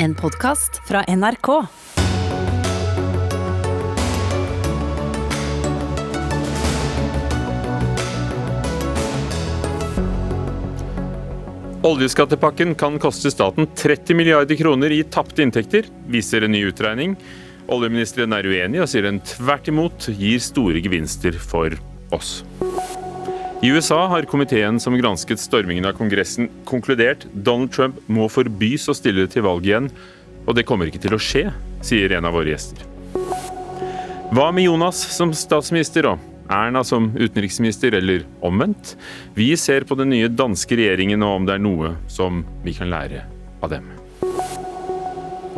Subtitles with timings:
[0.00, 1.48] En podkast fra NRK.
[11.82, 17.18] Oljeskattepakken kan koste staten 30 milliarder kroner i tapte inntekter, viser en ny utregning.
[17.66, 21.74] Oljeministeren er uenig og sier den tvert imot gir store gevinster for
[22.14, 22.44] oss.
[23.58, 28.94] I USA har komiteen som gransket stormingen av Kongressen, konkludert Donald Trump må forbys å
[28.94, 29.88] stille til valg igjen.
[30.46, 31.48] Og det kommer ikke til å skje,
[31.82, 32.84] sier en av våre gjester.
[34.30, 36.22] Hva med Jonas som statsminister og
[36.54, 38.92] Erna som utenriksminister, eller omvendt?
[39.34, 42.92] Vi ser på den nye danske regjeringen og om det er noe som vi kan
[42.92, 43.24] lære
[43.58, 43.88] av dem.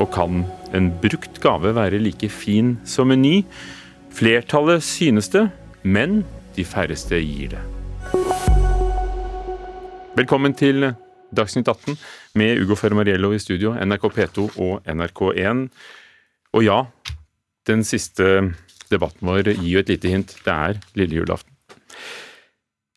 [0.01, 3.43] Og kan en brukt gave være like fin som en ny?
[4.17, 5.51] Flertallet synes det,
[5.85, 6.23] men
[6.57, 7.80] de færreste gir det.
[10.21, 10.91] Velkommen til
[11.37, 11.95] Dagsnytt 18
[12.39, 15.63] med Ugo Fermariello i studio, NRK P2 og NRK1.
[16.59, 16.81] Og ja,
[17.71, 18.27] den siste
[18.91, 20.35] debatten vår gir jo et lite hint.
[20.45, 21.50] Det er lille julaften.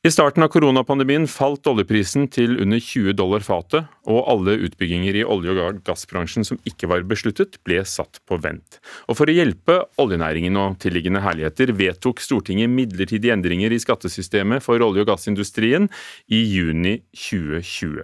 [0.04, 5.22] I starten av koronapandemien falt oljeprisen til under 20 dollar fatet, og alle utbygginger i
[5.24, 8.82] olje- og gassbransjen som ikke var besluttet, ble satt på vent.
[9.08, 14.84] Og For å hjelpe oljenæringen og tilliggende herligheter vedtok Stortinget midlertidige endringer i skattesystemet for
[14.84, 15.88] olje- og gassindustrien
[16.28, 18.04] i juni 2020.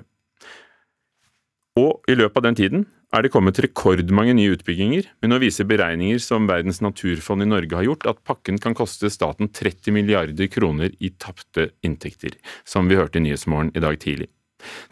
[1.83, 5.67] Og i løpet av den tiden er det kommet rekordmange nye utbygginger, men nå viser
[5.69, 10.49] beregninger som Verdens naturfond i Norge har gjort, at pakken kan koste staten 30 milliarder
[10.51, 12.37] kroner i tapte inntekter,
[12.67, 14.29] som vi hørte i Nyhetsmorgen i dag tidlig.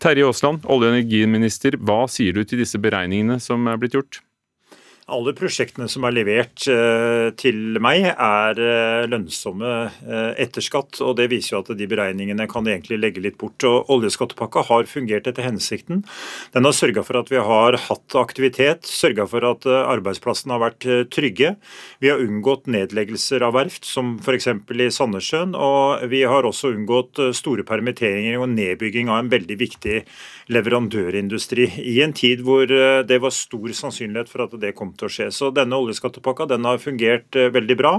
[0.01, 4.21] Terje Aasland, olje- og energiminister, hva sier du til disse beregningene som er blitt gjort?
[5.07, 9.69] Alle prosjektene som er levert eh, til meg, er eh, lønnsomme
[10.03, 10.99] eh, etter skatt.
[10.99, 13.63] og Det viser jo at de beregningene kan egentlig legge litt bort.
[13.63, 16.01] og Oljeskattepakka har fungert etter hensikten.
[16.51, 20.89] Den har sørga for at vi har hatt aktivitet, sørga for at arbeidsplassene har vært
[21.15, 21.53] trygge.
[22.03, 24.49] Vi har unngått nedleggelser av verft, som f.eks.
[24.51, 25.55] i Sandnessjøen.
[25.55, 30.01] Og vi har også unngått store permitteringer og nedbygging av en veldig viktig
[30.53, 31.69] leverandørindustri.
[31.83, 35.29] I en tid hvor det var stor sannsynlighet for at det kom til å skje.
[35.33, 37.93] Så denne oljeskattepakka den har fungert eh, veldig bra.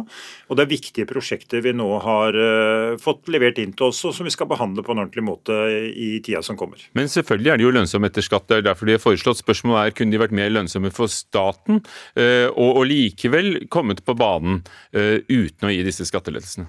[0.49, 4.15] Og det er viktige prosjekter vi nå har eh, fått levert inn til oss, og
[4.17, 5.59] som vi skal behandle på en ordentlig måte
[5.89, 6.83] i tida som kommer.
[6.99, 8.49] Men selvfølgelig er de jo lønnsomme etter skatt.
[8.49, 9.43] Det er derfor de har foreslått.
[9.43, 11.83] Spørsmålet er kunne de vært mer lønnsomme for staten,
[12.19, 16.69] eh, og likevel kommet på banen uten å gi disse skattelettelsene?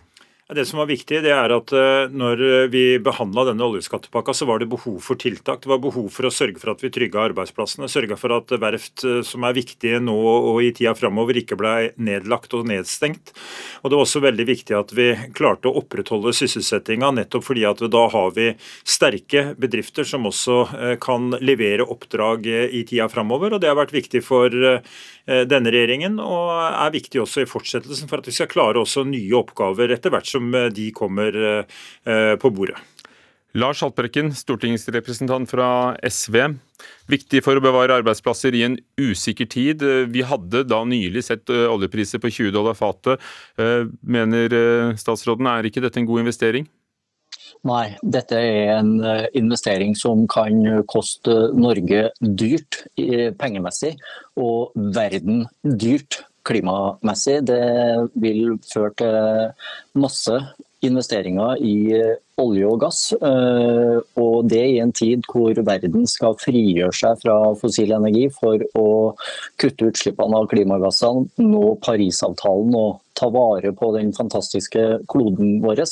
[0.55, 2.39] Det som var viktig, det er at eh, når
[2.73, 5.59] vi behandla denne oljeskattepakka, så var det behov for tiltak.
[5.61, 7.85] Det var behov for å sørge for at vi trygga arbeidsplassene.
[7.85, 11.73] Sørga for at verft eh, som er viktige nå og i tida framover, ikke ble
[12.01, 13.29] nedlagt og nedstengt.
[13.83, 15.05] Og Det var også veldig viktig at vi
[15.37, 18.49] klarte å opprettholde sysselsettinga, nettopp fordi at da har vi
[18.81, 23.53] sterke bedrifter som også eh, kan levere oppdrag i tida framover.
[23.53, 24.49] Og det har vært viktig for
[25.29, 29.35] denne regjeringen, og er viktig også i fortsettelsen for at vi skal klare også nye
[29.37, 32.79] oppgaver etter hvert som som eh, de kommer eh, på bordet.
[33.57, 36.35] Lars Haltbrekken, stortingsrepresentant fra SV.
[37.09, 39.81] Viktig for å bevare arbeidsplasser i en usikker tid.
[40.13, 43.17] Vi hadde da nylig sett eh, oljepriser på 20 dollar fatet.
[44.05, 44.53] Mener
[45.01, 46.69] statsråden er ikke dette en god investering?
[47.65, 48.93] Nei, dette er en
[49.35, 52.83] investering som kan koste Norge dyrt
[53.41, 53.95] pengemessig,
[54.39, 57.39] og verden dyrt klimamessig.
[57.47, 57.61] Det
[58.19, 60.39] vil føre til masse
[60.85, 61.75] investeringer i
[62.39, 63.01] olje og gass.
[63.13, 68.63] Eh, og det i en tid hvor verden skal frigjøre seg fra fossil energi for
[68.79, 68.87] å
[69.59, 75.83] kutte utslippene av klimagassene, nå Parisavtalen og ta vare på den fantastiske kloden vår.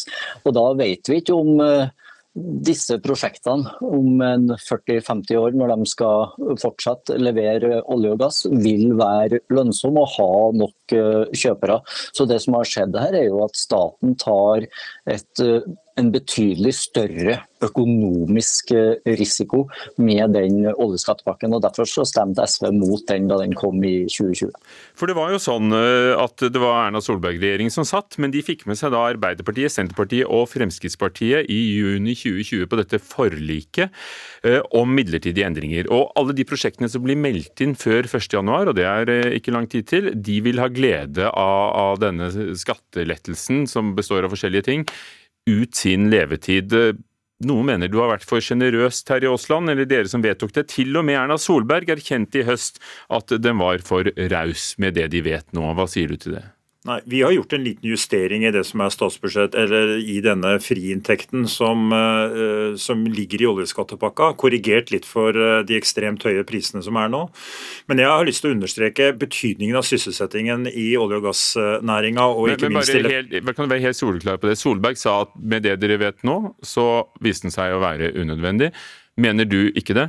[0.45, 1.89] Og da vet vi ikke om eh,
[2.37, 9.41] disse prosjektene om 40-50 år, når de skal fortsatt levere olje og gass, vil være
[9.53, 10.29] lønnsomme og ha
[10.61, 11.79] nok eh, kjøpere.
[12.13, 14.67] Så Det som har skjedd her, er jo at staten tar
[15.09, 15.65] et eh,
[15.97, 19.63] en betydelig større økonomisk eh, risiko
[20.01, 21.55] med den oljeskattepakken.
[21.57, 24.53] og Derfor så stemte SV mot den da den kom i 2020.
[24.97, 28.45] For Det var jo sånn eh, at det var Erna Solberg-regjeringen som satt, men de
[28.45, 33.89] fikk med seg da Arbeiderpartiet, Senterpartiet og Fremskrittspartiet i juni 2020 på dette forliket
[34.45, 35.89] eh, om midlertidige endringer.
[35.93, 39.65] Og Alle de prosjektene som blir meldt inn før 1.1, og det er ikke lang
[39.71, 44.85] tid til, de vil ha glede av, av denne skattelettelsen som består av forskjellige ting
[45.47, 46.75] ut sin levetid.
[47.47, 50.67] Noen mener du har vært for sjenerøs, Terje Aasland, eller dere som vedtok det.
[50.73, 52.81] Til og med Erna Solberg erkjente i høst
[53.13, 55.69] at den var for raus med det de vet nå.
[55.77, 56.45] Hva sier du til det?
[56.87, 60.53] Nei, Vi har gjort en liten justering i det som er statsbudsjett, eller i denne
[60.63, 64.31] friinntekten som, uh, som ligger i oljeskattepakka.
[64.39, 67.25] Korrigert litt for uh, de ekstremt høye prisene som er nå.
[67.91, 72.29] Men jeg har lyst til å understreke betydningen av sysselsettingen i olje- og gassnæringa.
[72.31, 74.55] Og ikke men, minst helt, kan du være helt soleklar på det?
[74.61, 76.87] Solberg sa at med det dere vet nå, så
[77.23, 78.71] viste den seg å være unødvendig.
[79.19, 80.07] Mener du ikke det?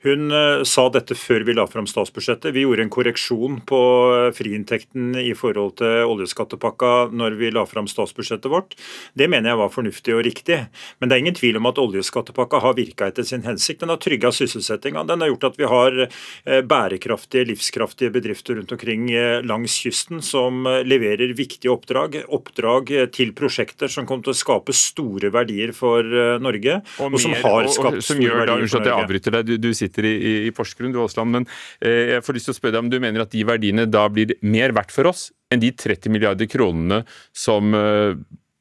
[0.00, 2.54] Hun uh, sa dette før vi la fram statsbudsjettet.
[2.56, 7.88] Vi gjorde en korreksjon på uh, friinntekten i forhold til oljeskattepakka når vi la fram
[7.90, 8.72] statsbudsjettet vårt.
[9.12, 10.56] Det mener jeg var fornuftig og riktig.
[11.00, 13.82] Men det er ingen tvil om at oljeskattepakka har virka etter sin hensikt.
[13.82, 15.04] Den har trygga sysselsettinga.
[15.10, 19.10] Den har gjort at vi har uh, bærekraftige, livskraftige bedrifter rundt omkring
[19.44, 22.16] langs kysten som leverer viktige oppdrag.
[22.32, 26.04] Oppdrag til prosjekter som kommer til å skape store verdier for
[26.40, 26.80] Norge.
[27.02, 28.90] Og, og som har skapt og, og, som store verdier for Norge.
[28.90, 29.50] Jeg avbryter deg.
[29.50, 31.34] Du, du sitter sitter i, i Porsgrunn, du Aasland.
[31.34, 31.48] Men
[31.82, 34.06] eh, jeg får lyst til å spørre deg om du mener at de verdiene da
[34.12, 37.02] blir mer verdt for oss enn de 30 milliarder kronene
[37.34, 38.14] som eh,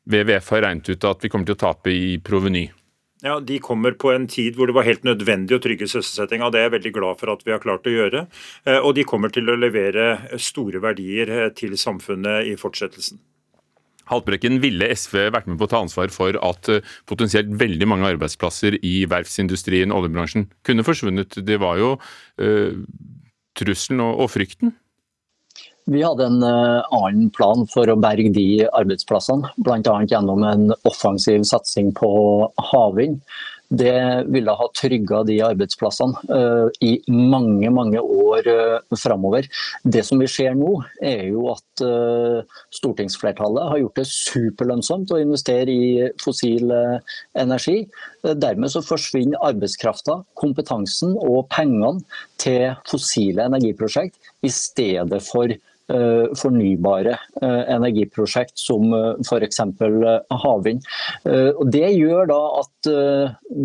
[0.10, 2.66] WWF har regnet ut at vi kommer til å tape i proveny?
[3.22, 6.48] Ja, De kommer på en tid hvor det var helt nødvendig å trygge sysselsettinga.
[6.52, 8.25] Det er jeg veldig glad for at vi har klart å gjøre.
[8.64, 13.20] Eh, og de kommer til å levere store verdier eh, til samfunnet i fortsettelsen.
[14.10, 18.10] Haltbrekken, ville SV vært med på å ta ansvar for at eh, potensielt veldig mange
[18.16, 21.40] arbeidsplasser i verftsindustrien, oljebransjen, kunne forsvunnet?
[21.46, 22.72] Det var jo uh,
[23.60, 24.74] trusselen og, og, frykten.
[25.90, 29.96] Vi hadde en uh, annen plan for å berge de arbeidsplassene, bl.a.
[30.10, 32.12] gjennom en offensiv satsing på
[32.72, 33.22] havvind
[33.69, 39.45] det ville ha trygga de arbeidsplassene uh, i mange mange år uh, framover.
[39.83, 40.71] Det som vi ser nå,
[41.06, 42.42] er jo at uh,
[42.74, 46.74] stortingsflertallet har gjort det superlønnsomt å investere i fossil
[47.38, 47.83] energi.
[48.24, 52.01] Dermed så forsvinner arbeidskrafta, kompetansen og pengene
[52.42, 55.54] til fossile energiprosjekt i stedet for
[56.38, 59.62] fornybare eh, energiprosjekt som eh, f.eks.
[60.44, 60.86] havvind.
[61.74, 62.89] Det gjør da at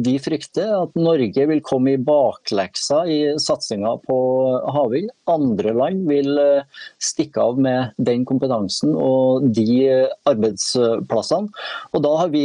[0.04, 4.16] vi frykter at Norge vil komme i bakleksa i satsinga på
[4.74, 5.12] havvind.
[5.30, 6.32] Andre land vil
[7.02, 9.68] stikke av med den kompetansen og de
[10.28, 11.52] arbeidsplassene.
[11.94, 12.44] Og da har vi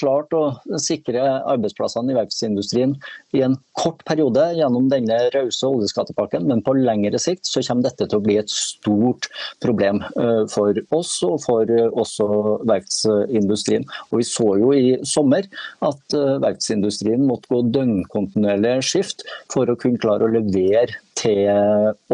[0.00, 0.44] klart å
[0.80, 2.96] sikre arbeidsplassene i verftsindustrien
[3.36, 8.08] i en kort periode gjennom denne rause oljeskattepakken, men på lengre sikt så kommer dette
[8.08, 9.28] til å bli et stort stort
[9.62, 12.28] problem eh, for oss og for eh, også
[12.68, 13.86] verftsindustrien.
[14.10, 15.48] Og Vi så jo i sommer
[15.84, 21.48] at eh, verftsindustrien måtte gå døgnkontinuerlig skift for å kunne klare å levere til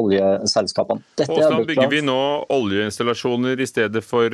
[0.00, 1.02] oljeselskapene.
[1.20, 4.32] Hvordan bygger vi nå oljeinstallasjoner i stedet for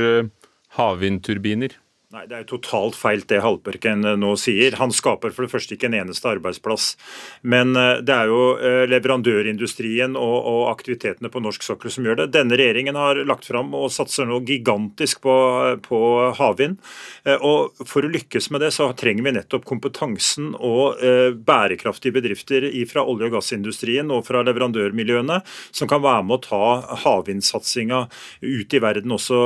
[0.77, 1.75] havvindturbiner?
[2.11, 4.75] Nei, Det er jo totalt feil det Haltbrekken eh, nå sier.
[4.81, 6.97] Han skaper for det første ikke en eneste arbeidsplass.
[7.47, 12.19] Men eh, det er jo eh, leverandørindustrien og, og aktivitetene på norsk sokkel som gjør
[12.19, 12.27] det.
[12.35, 15.37] Denne regjeringen har lagt fram og satser nå gigantisk på,
[15.85, 16.01] på
[16.35, 16.81] havvind.
[17.47, 20.99] Og For å lykkes med det, så trenger vi nettopp kompetansen og
[21.47, 26.97] bærekraftige bedrifter fra olje- og gassindustrien og fra leverandørmiljøene som kan være med å ta
[27.05, 28.03] havvindsatsinga
[28.47, 29.43] ut i verden også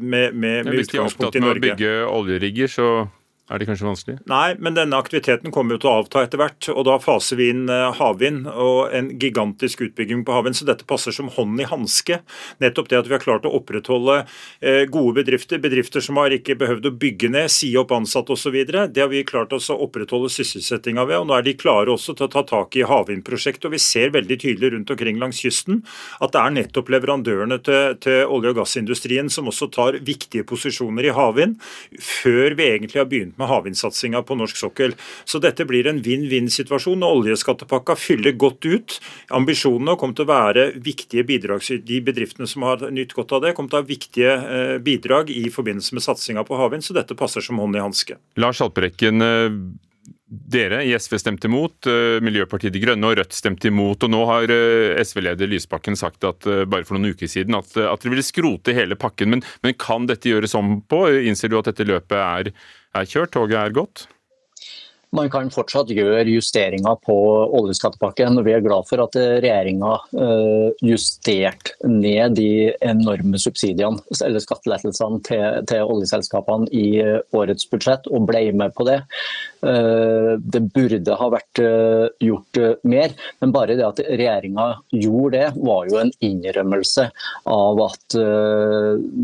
[0.00, 3.06] med, med, med utgangspunkt i Norge bygge oljerigger, så
[3.44, 4.14] er det kanskje vanskelig?
[4.30, 6.64] Nei, men denne aktiviteten kommer jo til å avta etter hvert.
[6.72, 10.56] og Da faser vi inn eh, havvind og en gigantisk utbygging på havvind.
[10.56, 12.22] Så dette passer som hånd i hanske.
[12.64, 14.22] Nettopp det at vi har klart å opprettholde
[14.64, 18.56] eh, gode bedrifter, bedrifter som har ikke behøvd å bygge ned, si opp ansatte osv.
[18.64, 21.18] Det har vi klart å opprettholde sysselsettinga ved.
[21.20, 23.68] og Nå er de klare også til å ta tak i havvindprosjektet.
[23.68, 25.82] og Vi ser veldig tydelig rundt omkring langs kysten
[26.24, 31.10] at det er nettopp leverandørene til, til olje- og gassindustrien som også tar viktige posisjoner
[31.10, 31.60] i havvind,
[32.00, 34.96] før vi egentlig har begynt med havvindsatsinga på norsk sokkel.
[35.24, 37.02] Så dette blir en vinn-vinn-situasjon.
[37.02, 38.98] og Oljeskattepakka fyller godt ut.
[39.34, 41.64] Ambisjonene kommer til å være viktige bidrag.
[41.84, 45.32] De bedriftene som har nytt godt av det, kommer til å ha viktige eh, bidrag
[45.32, 48.18] i forbindelse med satsinga på havvind, så dette passer som hånd i hanske.
[48.40, 49.58] Lars Haltbrekken, eh,
[50.54, 54.02] dere i SV stemte imot, eh, Miljøpartiet De Grønne og Rødt stemte imot.
[54.02, 54.54] og Nå har
[55.04, 58.98] SV-leder Lysbakken sagt at bare for noen uker siden at, at dere ville skrote hele
[58.98, 59.30] pakken.
[59.34, 61.06] Men, men kan dette gjøres om på?
[61.28, 62.54] Innser du at dette løpet er
[62.94, 64.06] er kjørt, toget er gått?
[65.14, 67.14] Man kan fortsatt gjøre justeringer på
[67.54, 68.40] oljeskattepakken.
[68.42, 75.60] Vi er glad for at regjeringa eh, justerte ned de enorme subsidiene eller skattelettelsene til,
[75.70, 78.98] til, oljeselskapene i eh, årets budsjett, og ble med på det.
[79.62, 81.62] Eh, det burde ha vært
[82.24, 87.06] gjort mer, men bare det at regjeringa gjorde det, var jo en innrømmelse
[87.50, 88.16] av at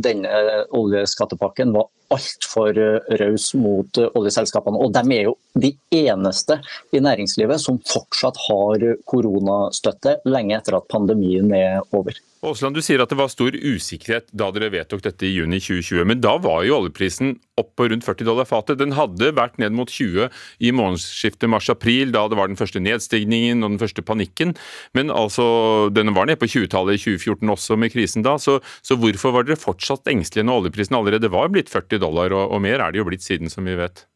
[0.06, 0.42] denne
[0.76, 2.76] oljeskattepakken var altfor
[3.20, 4.80] raus mot oljeselskapene.
[4.80, 6.58] Og de er jo de eneste
[6.94, 12.16] i næringslivet som fortsatt har koronastøtte lenge etter at pandemien er over.
[12.40, 16.06] Aasland, Du sier at det var stor usikkerhet da dere vedtok dette i juni 2020.
[16.08, 18.78] Men da var jo oljeprisen opp på rundt 40 dollar fatet.
[18.80, 20.30] Den hadde vært ned mot 20
[20.64, 24.56] i månedsskiftet mars-april, da det var den første nedstigningen og den første panikken.
[24.96, 28.38] Men altså, den var nede på 20-tallet i 2014 også, med krisen da.
[28.40, 32.56] Så, så, hvorfor var dere fortsatt engstelige når oljeprisen allerede var blitt 40 dollar, og,
[32.56, 34.06] og mer er det jo blitt siden, som vi vet?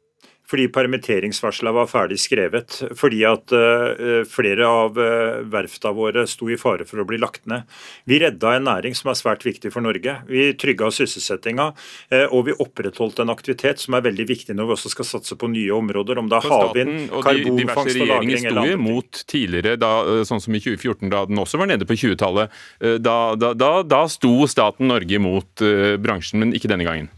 [0.44, 2.76] Fordi permitteringsvarsla var ferdig skrevet.
[2.98, 7.46] Fordi at uh, flere av uh, verfta våre sto i fare for å bli lagt
[7.50, 7.64] ned.
[8.08, 10.18] Vi redda en næring som er svært viktig for Norge.
[10.28, 11.70] Vi trygga sysselsettinga,
[12.12, 15.38] uh, og vi opprettholdt en aktivitet som er veldig viktig når vi også skal satse
[15.40, 18.84] på nye områder, om det er havvind, karbonfangst og lagring eller andre ting.
[18.84, 19.92] mot tidligere, da,
[20.28, 22.52] sånn som i 2014, da den også var nede på 20-tallet.
[23.00, 25.62] Da, da, da, sto staten Norge imot
[26.04, 27.08] bransjen, men ikke denne gangen.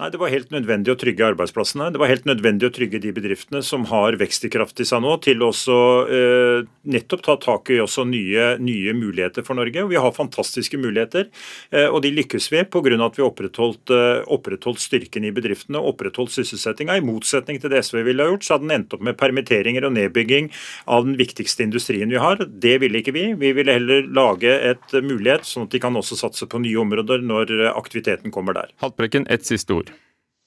[0.00, 1.90] Nei, Det var helt nødvendig å trygge arbeidsplassene.
[1.92, 5.44] Det var helt nødvendig å trygge de bedriftene som har vekstkraft i seg nå, til
[5.44, 5.76] også
[6.08, 9.84] eh, nettopp ta tak i også nye, nye, muligheter for Norge.
[9.90, 11.28] Vi har fantastiske muligheter,
[11.76, 12.96] eh, og de lykkes vi pga.
[13.04, 16.96] at vi opprettholdt, eh, opprettholdt styrken i bedriftene opprettholdt sysselsettinga.
[16.96, 19.84] I motsetning til det SV ville ha gjort, så hadde den endt opp med permitteringer
[19.84, 20.50] og nedbygging
[20.88, 22.40] av den viktigste industrien vi har.
[22.40, 23.34] Det ville ikke vi.
[23.36, 27.20] Vi ville heller lage et mulighet, sånn at de kan også satse på nye områder
[27.20, 28.72] når aktiviteten kommer der.
[28.80, 29.91] Haltbrekken, et siste ord.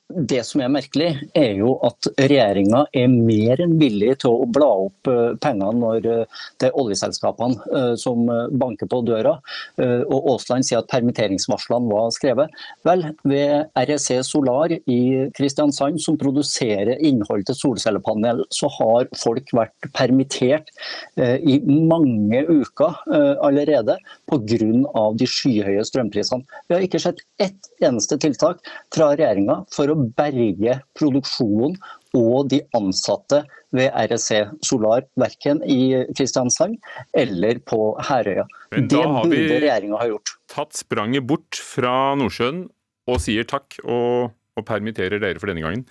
[0.06, 4.68] Det som er merkelig, er jo at regjeringa er mer enn villig til å bla
[4.86, 8.28] opp penger pengene når eh, det er oljeselskapene eh, som
[8.60, 9.36] banker på døra.
[9.76, 12.54] Og Aasland sier at permitteringsvarslene var skrevet.
[12.86, 15.00] Vel, ved REC Solar i
[15.36, 20.72] Kristiansand, som produserer innhold til solcellepanel, så har folk vært permittert
[21.18, 23.02] i mange uker
[23.46, 23.98] allerede
[24.30, 25.06] pga.
[25.20, 26.46] de skyhøye strømprisene.
[26.68, 28.64] Vi har ikke sett ett eneste tiltak
[28.96, 31.78] fra regjeringa for å berge produksjonen
[32.16, 33.42] og de ansatte
[33.76, 34.30] ved REC
[34.64, 36.78] Solar, verken i Kristiansand
[37.18, 38.46] eller på Herøya.
[38.72, 40.36] Det burde regjeringa ha gjort.
[40.52, 42.66] Tatt spranget bort fra Nordsjøen
[43.12, 45.86] og sier takk og, og permitterer dere for denne gangen.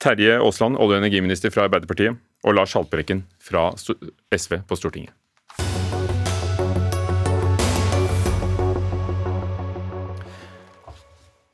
[0.00, 2.16] Terje Aasland, olje- og energiminister fra Arbeiderpartiet,
[2.48, 5.19] og Lars Haltbrekken fra SV på Stortinget.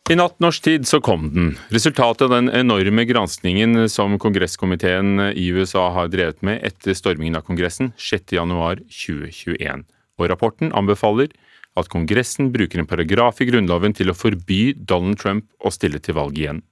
[0.07, 1.49] I natt norsk tid så kom den.
[1.75, 7.43] Resultatet av den enorme granskningen som kongresskomiteen i USA har drevet med etter stormingen av
[7.49, 9.83] Kongressen 6.1.2021.
[10.23, 11.35] Og rapporten anbefaler
[11.75, 16.15] at Kongressen bruker en paragraf i Grunnloven til å forby Donald Trump å stille til
[16.21, 16.63] valg igjen.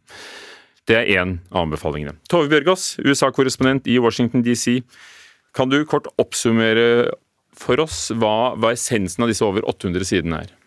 [0.87, 2.15] Det er én av anbefalingene.
[2.31, 4.79] Tove Bjørgaas, USA-korrespondent i Washington DC.
[5.59, 7.11] Kan du kort oppsummere
[7.51, 10.61] for oss hva, hva essensen av disse over 800 sidene er?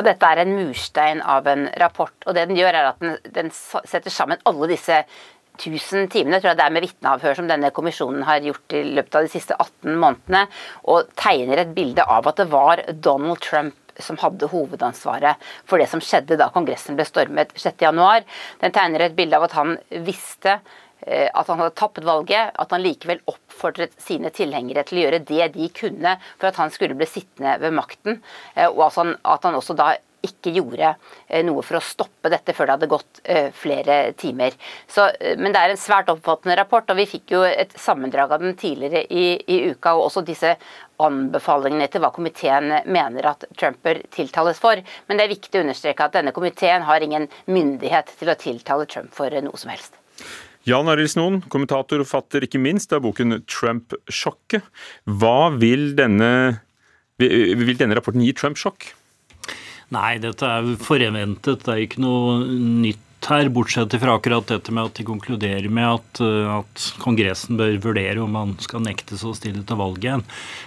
[0.00, 2.14] Og dette er en murstein av en rapport.
[2.24, 5.02] og det Den gjør er at den, den setter sammen alle disse
[5.60, 9.18] 1000 timene tror jeg det er med vitneavhør som denne kommisjonen har gjort i løpet
[9.18, 10.46] av de siste 18 månedene,
[10.88, 15.90] og tegner et bilde av at det var Donald Trump som hadde hovedansvaret for det
[15.90, 18.24] som skjedde da Kongressen ble stormet 6.1.
[18.62, 19.76] Den tegner et bilde av at han
[20.06, 20.60] visste
[21.00, 25.48] at han hadde tappet valget, at han likevel oppfordret sine tilhengere til å gjøre det
[25.56, 28.20] de kunne for at han skulle bli sittende ved makten,
[28.54, 30.90] eh, og at han, også da ikke gjorde
[31.28, 34.56] eh, noe for å stoppe dette før det hadde gått eh, flere timer.
[34.84, 38.34] Så, eh, men det er en svært oppfattende rapport, og vi fikk jo et sammendrag
[38.36, 39.94] av den tidligere i, i uka.
[39.94, 40.52] og også disse
[41.00, 44.84] anbefalingene til hva komiteen mener at Trump bør tiltales for.
[45.08, 48.88] Men det er viktig å understreke at denne komiteen har ingen myndighet til å tiltale
[48.90, 49.96] Trump for noe som helst.
[50.68, 54.66] Jan Arild Snoen, kommentator og fatter ikke minst av boken 'Trump-sjokket'.
[55.08, 56.60] Hva vil denne,
[57.18, 58.92] vil denne rapporten gi Trump sjokk?
[59.90, 61.64] Nei, dette er forventet.
[61.64, 62.98] Det er ikke noe nytt
[63.28, 67.74] her, bortsett fra akkurat dette med at de konkluderer med at, eh, at, Kongressen bør
[67.82, 70.22] vurdere om man skal nektes å stille til valg igjen.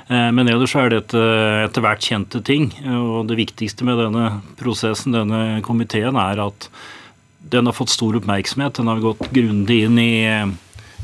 [0.10, 1.22] Eh, men ellers er dette
[1.64, 2.70] etter hvert kjente ting.
[2.86, 6.70] Og det viktigste med denne prosessen, denne komiteen, er at
[7.50, 8.78] den har fått stor oppmerksomhet.
[8.80, 10.14] Den har gått grundig inn i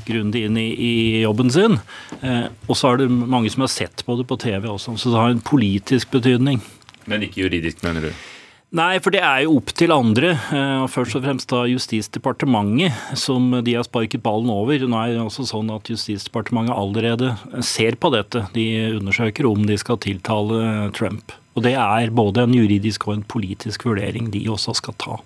[0.09, 1.77] grundig inn i, i, jobben sin.
[2.21, 5.13] Eh, og så er det mange som har sett på det på TV også, så
[5.13, 6.61] det har en politisk betydning.
[7.09, 8.25] Men ikke juridisk, mener du?
[8.77, 10.35] Nei, for det er jo opp til andre.
[10.53, 14.85] Eh, først og fremst da Justisdepartementet, som de har sparket ballen over.
[14.85, 17.33] Nå er det også sånn at Justisdepartementet allerede
[17.65, 18.45] ser på dette.
[18.53, 18.67] De
[18.99, 21.33] undersøker om de skal tiltale Trump.
[21.57, 25.17] Og det er både en juridisk og en politisk vurdering de også skal ta.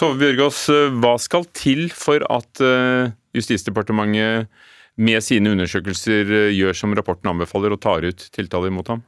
[0.00, 0.64] Tove Bjørgaas,
[0.98, 4.48] hva skal til for at eh, Justisdepartementet
[5.00, 9.00] med sine undersøkelser gjør som rapporten anbefaler og tar ut tiltaler mot ham?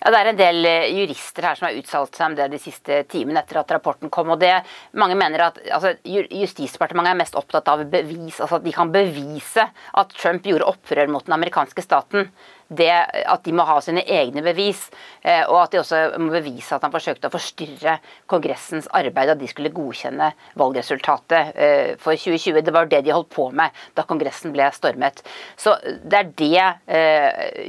[0.00, 2.60] Ja, Det er en del eh, jurister her som har uttalt seg om det de
[2.62, 4.30] siste timene etter at rapporten kom.
[4.32, 4.54] og det
[4.96, 9.66] Mange mener at altså, Justisdepartementet er mest opptatt av bevis, altså at de kan bevise
[9.68, 12.30] at Trump gjorde opprør mot den amerikanske staten
[12.70, 12.90] det
[13.26, 14.84] at de må ha sine egne bevis,
[15.26, 17.96] eh, og at de også må bevise at han forsøkte å forstyrre
[18.30, 20.30] Kongressens arbeid, at de skulle godkjenne
[20.60, 22.62] valgresultatet eh, for 2020.
[22.66, 25.24] Det var det de holdt på med da Kongressen ble stormet.
[25.58, 26.64] Så Det er det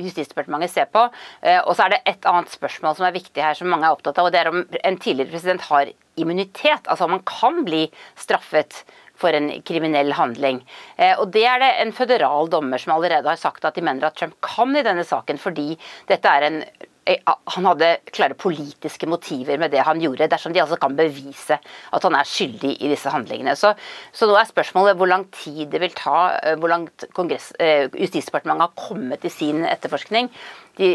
[0.01, 1.01] Justisdepartementet ser på.
[1.01, 4.19] Og så er det et annet spørsmål som er viktig her, som mange er opptatt
[4.19, 6.87] av, og det er om en tidligere president har immunitet.
[6.87, 7.85] Altså om han kan bli
[8.19, 8.83] straffet
[9.21, 10.61] for en kriminell handling.
[10.97, 14.07] Eh, og Det er det en føderal dommer som allerede har sagt at de mener
[14.07, 15.75] at Trump kan i denne saken, fordi
[16.09, 16.63] dette er en
[17.01, 22.03] han hadde klare politiske motiver med det han gjorde, dersom de altså kan bevise at
[22.05, 23.55] han er skyldig i disse handlingene.
[23.57, 23.73] Så,
[24.13, 27.49] så nå er spørsmålet hvor lang tid det vil ta, eh, hvor langt Kongress,
[27.97, 30.29] Justisdepartementet har kommet i sin etterforskning.
[30.77, 30.91] De,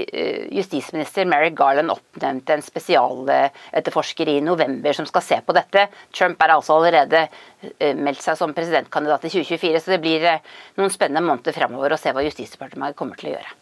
[0.56, 5.88] justisminister Mary Garland oppnevnte en spesialetterforsker i november som skal se på dette.
[6.14, 7.26] Trump er altså allerede
[7.98, 10.26] meldt seg som presidentkandidat i 2024, så det blir
[10.78, 13.56] noen spennende måneder fremover å se hva Justisdepartementet kommer til å gjøre.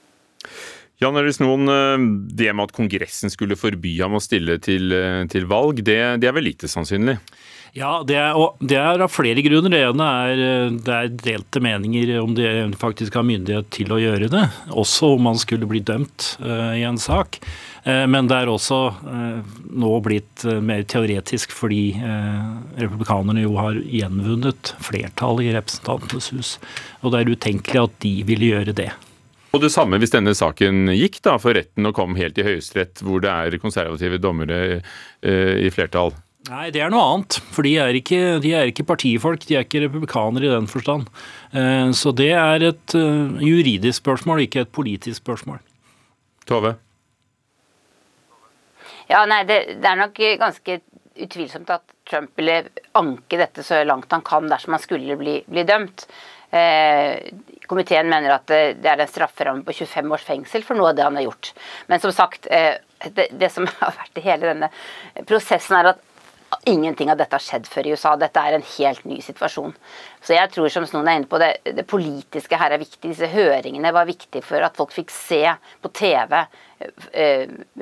[1.04, 5.25] Jan Eris Noen, eh, det med at Kongressen skulle forby ham å stille til, eh,
[5.28, 7.18] til valg, det, det, er vel lite sannsynlig?
[7.75, 9.73] Ja, det er, det er, av flere grunner.
[9.75, 12.49] Det ene er eh, det er delte meninger om de
[12.80, 14.46] faktisk har myndighet til å gjøre det.
[14.73, 17.42] Også om man skulle bli dømt uh, i en sak.
[17.84, 21.92] Men det er også nå blitt mer teoretisk fordi
[22.80, 26.54] republikanerne jo har gjenvunnet flertallet i Representantenes hus.
[27.02, 28.88] Og det er utenkelig at de ville gjøre det.
[29.54, 33.04] Og det samme hvis denne saken gikk da for retten og kom helt i Høyesterett,
[33.06, 36.11] hvor det er konservative dommere eh, i flertall?
[36.50, 37.38] Nei, det er noe annet.
[37.54, 41.06] For de er, ikke, de er ikke partifolk, de er ikke republikanere i den forstand.
[41.54, 45.62] Eh, så det er et uh, juridisk spørsmål, ikke et politisk spørsmål.
[46.50, 46.75] Tove?
[49.08, 50.80] Ja, nei, det, det er nok ganske
[51.14, 52.64] utvilsomt at Trump ville
[52.99, 56.08] anke dette så langt han kan dersom han skulle bli, bli dømt.
[56.54, 57.34] Eh,
[57.66, 61.06] komiteen mener at det er en strafferamme på 25 års fengsel for noe av det
[61.06, 61.52] han har gjort.
[61.90, 62.76] Men som sagt, eh,
[63.11, 64.73] det, som har vært i hele denne
[65.26, 66.11] prosessen, er at
[66.70, 68.14] Ingenting av dette har skjedd før i USA.
[68.20, 69.73] Dette er en helt ny situasjon.
[70.25, 73.11] Så jeg tror som noen er inne på, det, det politiske her er viktig.
[73.11, 75.42] Disse høringene var viktige for at folk fikk se
[75.82, 76.44] på TV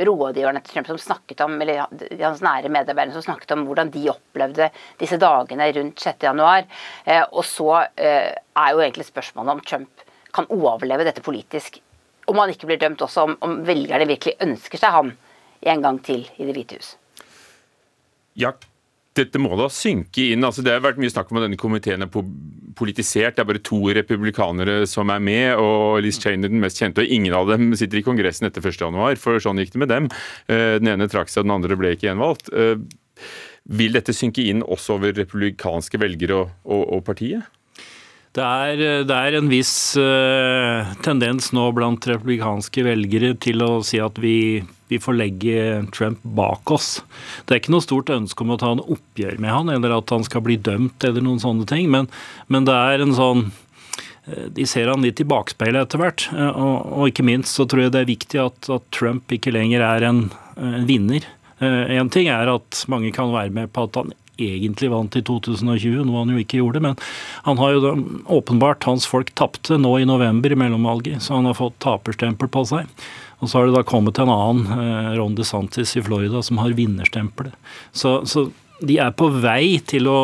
[0.06, 1.85] rådgiverne til Trump som snakket om, eller
[2.20, 6.70] hans nære medarbeidere som snakket om hvordan de opplevde disse dagene rundt 6.1.
[7.05, 11.81] Eh, og så eh, er jo egentlig spørsmålet om Trump kan overleve dette politisk.
[12.31, 15.14] Om han ikke blir dømt også, om, om velgerne virkelig ønsker seg han
[15.72, 16.94] en gang til i Det hvite hus.
[18.38, 18.55] Ja,
[19.18, 20.44] dette må da synke inn.
[20.46, 22.11] Altså, det har vært mye snakk om at denne komiteen er
[22.79, 23.37] politisert.
[23.37, 27.05] Det er bare to republikanere som er med, og Liz Cheney den mest kjente.
[27.05, 30.11] Og ingen av dem sitter i Kongressen etter 1.1, for sånn gikk det med dem.
[30.48, 32.53] Eh, den ene trakk seg, den andre ble ikke gjenvalgt.
[32.57, 32.79] Eh,
[33.72, 37.44] vil dette synke inn også over republikanske velgere og, og, og partiet?
[38.33, 43.99] Det er, det er, en viss uh, tendens nå blant republikanske velgere til å si
[44.01, 47.03] at vi, vi, får legge Trump bak oss.
[47.45, 50.14] Det er ikke noe stort ønske om å ta en oppgjør med han, eller at
[50.16, 52.09] han skal bli dømt, eller noen sånne ting, men,
[52.49, 56.25] men det er en sånn eh, de ser han litt i bakspeilet etter hvert.
[56.33, 59.53] Eh, og, og, ikke minst så tror jeg det er viktig at, at Trump ikke
[59.53, 60.25] lenger er en,
[60.57, 61.29] en vinner.
[61.62, 66.05] En ting er at mange kan være med på at han egentlig vant i 2020,
[66.09, 66.83] noe han jo ikke gjorde.
[66.85, 66.97] Men
[67.47, 67.92] han har jo da,
[68.38, 72.64] åpenbart Hans folk tapte nå i november i mellomvalget, så han har fått taperstempel på
[72.68, 72.90] seg.
[73.42, 76.77] Og så har det da kommet en annen, eh, Ron DeSantis i Florida, som har
[76.79, 77.57] vinnerstempelet.
[77.92, 78.49] Så, så
[78.83, 80.21] de er på vei til å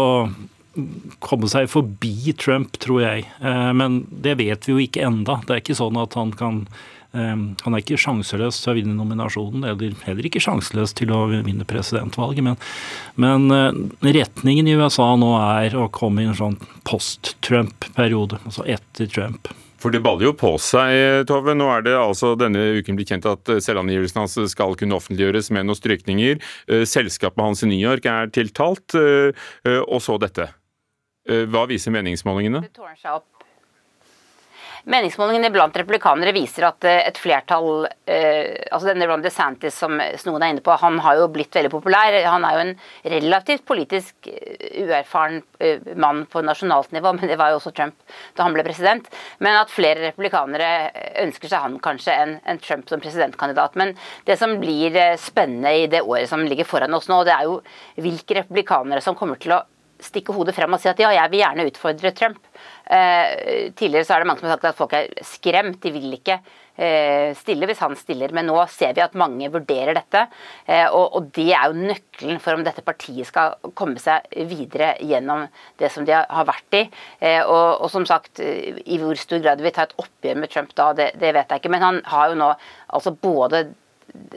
[1.25, 3.27] komme seg forbi Trump, tror jeg.
[3.41, 5.41] Eh, men det vet vi jo ikke enda.
[5.47, 6.65] Det er ikke sånn at han kan
[7.17, 11.23] Ehm, han er ikke sjanseløs til å vinne nominasjonen, eller heller ikke sjanseløs til å
[11.31, 12.45] vinne presidentvalget.
[12.45, 12.59] Men,
[13.17, 19.09] men eh, retningen i USA nå er å komme i en sånn post-Trump-periode, altså etter
[19.09, 19.51] Trump.
[19.79, 21.53] For det baller jo på seg, Tove.
[21.55, 25.69] Nå er det altså denne uken blitt kjent at selvangivelsen hans skal kunne offentliggjøres med
[25.69, 26.43] noen strykninger.
[26.67, 30.51] Eh, selskapet hans i New York er tiltalt, eh, og så dette.
[31.29, 32.63] Hva viser meningsmålingene?
[34.89, 40.45] Meningsmålingene blant republikanere viser at eh, et flertall eh, altså denne Ron DeSantis som noen
[40.45, 42.17] er inne på, han har jo blitt veldig populær.
[42.25, 42.73] Han er jo en
[43.19, 48.17] relativt politisk eh, uerfaren eh, mann på nasjonalt nivå, men det var jo også Trump
[48.39, 49.13] da han ble president.
[49.45, 50.71] Men at flere republikanere
[51.27, 53.77] ønsker seg han kanskje enn en Trump som presidentkandidat.
[53.77, 53.93] Men
[54.25, 57.61] det som blir spennende i det året som ligger foran oss nå, det er jo
[58.01, 59.67] hvilke republikanere som kommer til å
[60.03, 62.41] stikke hodet frem og si at ja, jeg vil gjerne utfordre Trump.
[62.89, 66.15] Eh, tidligere så er det mange som har sagt at folk er skremt, de vil
[66.17, 66.39] ikke
[66.79, 68.33] eh, stille hvis han stiller.
[68.35, 70.25] Men nå ser vi at mange vurderer dette,
[70.67, 74.95] eh, og, og, det er jo nøkkelen for om dette partiet skal komme seg videre
[75.05, 75.47] gjennom
[75.81, 76.85] det som de har vært i.
[77.19, 80.73] Eh, og, og, som sagt, i hvor stor grad vi tar et oppgjør med Trump
[80.79, 81.75] da, det, det vet jeg ikke.
[81.75, 82.55] Men han har jo nå
[82.95, 83.67] altså både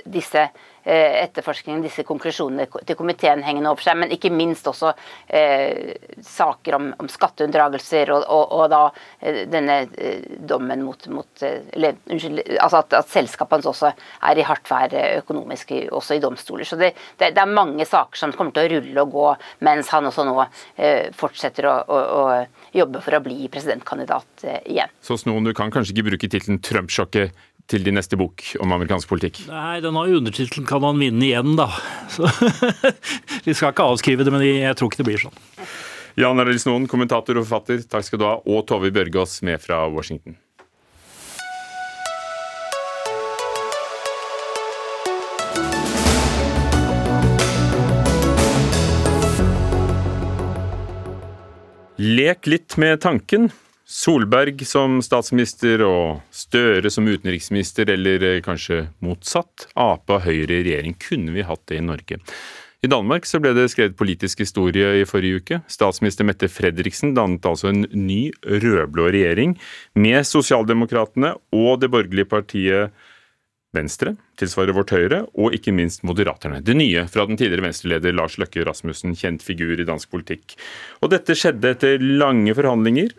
[0.06, 0.50] disse
[0.84, 4.94] etterforskningen, disse konklusjonene til komiteen hengende over seg, men ikke minst også
[5.28, 5.94] eh,
[6.26, 8.82] saker om, om skatteunndragelser og, og, og, da
[9.20, 14.42] eh, denne eh, dommen mot, mot eh, eller, Unnskyld, altså at, at selskapene også er
[14.42, 16.68] i hardt vær eh, økonomisk, også i domstoler.
[16.68, 19.28] Så det, det, det, er mange saker som kommer til å rulle og gå,
[19.68, 20.38] mens han også nå
[21.18, 24.92] fortsetter å, å, å jobbe for å bli presidentkandidat igjen.
[25.04, 27.36] Så Snoen, du kan kanskje ikke bruke tittelen Trump-sjokket
[27.70, 29.44] til din neste bok om amerikansk politikk?
[29.50, 31.70] Nei, den har jo undertittelen 'Kan man vinne igjen', da.
[32.16, 32.30] Så
[33.46, 35.38] Vi skal ikke avskrive det, men jeg tror ikke det blir sånn.
[36.20, 38.38] Jan Arild Snoen, kommentator og forfatter, takk skal du ha.
[38.46, 40.36] Og Tove Bjørgaas med fra Washington.
[52.02, 53.52] Lek litt med tanken.
[53.92, 59.68] Solberg som statsminister og Støre som utenriksminister, eller eh, kanskje motsatt.
[59.76, 60.96] Ap og Høyre i regjering.
[61.02, 62.22] Kunne vi hatt det i Norge?
[62.82, 65.60] I Danmark så ble det skrevet politisk historie i forrige uke.
[65.70, 69.54] Statsminister Mette Fredriksen dannet altså en ny rød-blå regjering
[70.00, 72.96] med Sosialdemokratene og det borgerlige partiet
[73.76, 76.60] Venstre, tilsvarer Vårt Høyre, og ikke minst Moderaterne.
[76.60, 80.58] Det nye fra den tidligere venstreleder Lars Løkke Rasmussen, kjent figur i dansk politikk.
[81.00, 83.14] Og dette skjedde etter lange forhandlinger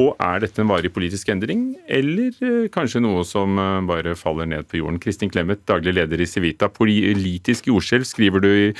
[0.00, 4.48] og er dette en varig politisk endring, eller eh, kanskje noe som eh, bare faller
[4.48, 4.96] ned på jorden?
[5.02, 6.70] Kristin Clemet, daglig leder i Civita.
[6.72, 8.70] Politisk jordskjelv skriver du i,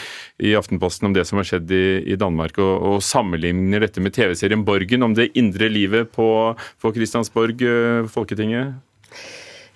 [0.40, 4.16] i, Aftenposten om det som har skjedd i, i Danmark, og, og, sammenligner dette med
[4.16, 6.30] TV-serien Borgen, om det indre livet på,
[6.80, 8.72] på Kristiansborg, eh, Folketinget.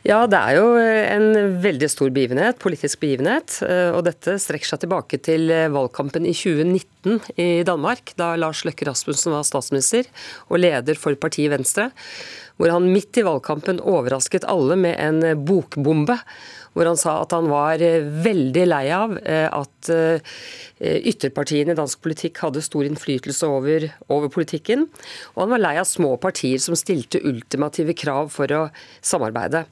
[0.06, 3.56] Ja, det er jo en veldig stor begivenhet, politisk begivenhet.
[3.90, 6.95] Og dette strekker seg tilbake til valgkampen i 2019
[7.36, 10.08] i Danmark, da Lars Løkke Rasmussen var statsminister
[10.50, 11.90] og leder for partiet Venstre.
[12.56, 16.16] Hvor han midt i valgkampen overrasket alle med en bokbombe.
[16.72, 17.80] Hvor han sa at han var
[18.24, 19.90] veldig lei av at
[20.80, 24.86] ytterpartiene i dansk politikk hadde stor innflytelse over, over politikken.
[25.34, 28.66] Og han var lei av små partier som stilte ultimative krav for å
[29.04, 29.66] samarbeide.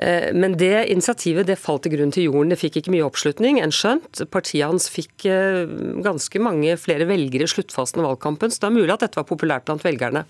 [0.00, 2.52] Eh, men det initiativet det falt til grunn til jorden.
[2.52, 4.24] Det fikk ikke mye oppslutning, enn skjønt.
[4.32, 5.64] Partiet hans fikk eh,
[6.04, 9.28] ganske mange flere velgere i sluttfasen av valgkampen, så det er mulig at dette var
[9.28, 10.24] populært blant velgerne.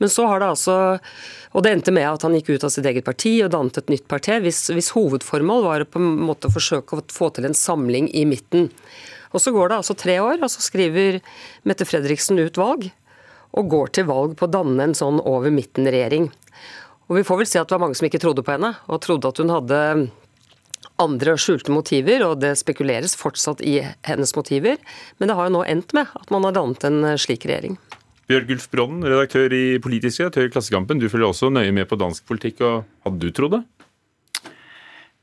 [0.00, 0.74] Men så har det altså
[1.52, 3.90] Og det endte med at han gikk ut av sitt eget parti og dannet et
[3.92, 7.56] nytt parti, hvis, hvis hovedformål var på en måte å forsøke å få til en
[7.58, 8.70] samling i midten.
[9.34, 11.20] Og Så går det altså tre år, og så skriver
[11.66, 12.88] Mette Fredriksen ut valg,
[13.50, 16.30] og går til valg på å danne en sånn over midten-regjering.
[17.10, 19.02] Og vi får vel si at det var mange som ikke trodde på henne, og
[19.02, 19.78] trodde at hun hadde
[21.00, 24.78] andre skjulte motiver, og det spekuleres fortsatt i hennes motiver.
[25.18, 27.80] Men det har jo nå endt med at man har dannet en slik regjering.
[28.30, 31.00] Bjørgulf Brånen, redaktør i Politisk redaktør i Klassekampen.
[31.02, 33.62] Du følger også nøye med på dansk politikk, og hadde du trodd det?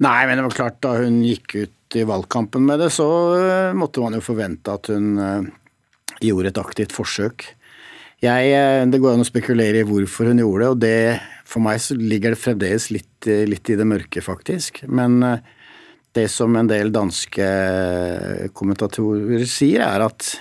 [0.03, 3.77] Nei, men det var klart da hun gikk ut i valgkampen med det, så eh,
[3.77, 5.47] måtte man jo forvente at hun eh,
[6.27, 7.47] gjorde et aktivt forsøk.
[8.21, 11.63] Jeg, eh, det går an å spekulere i hvorfor hun gjorde det, og det for
[11.63, 14.83] meg så ligger det fremdeles litt, eh, litt i det mørke, faktisk.
[14.91, 15.39] Men eh,
[16.17, 20.35] det som en del danske eh, kommentatorer sier, er at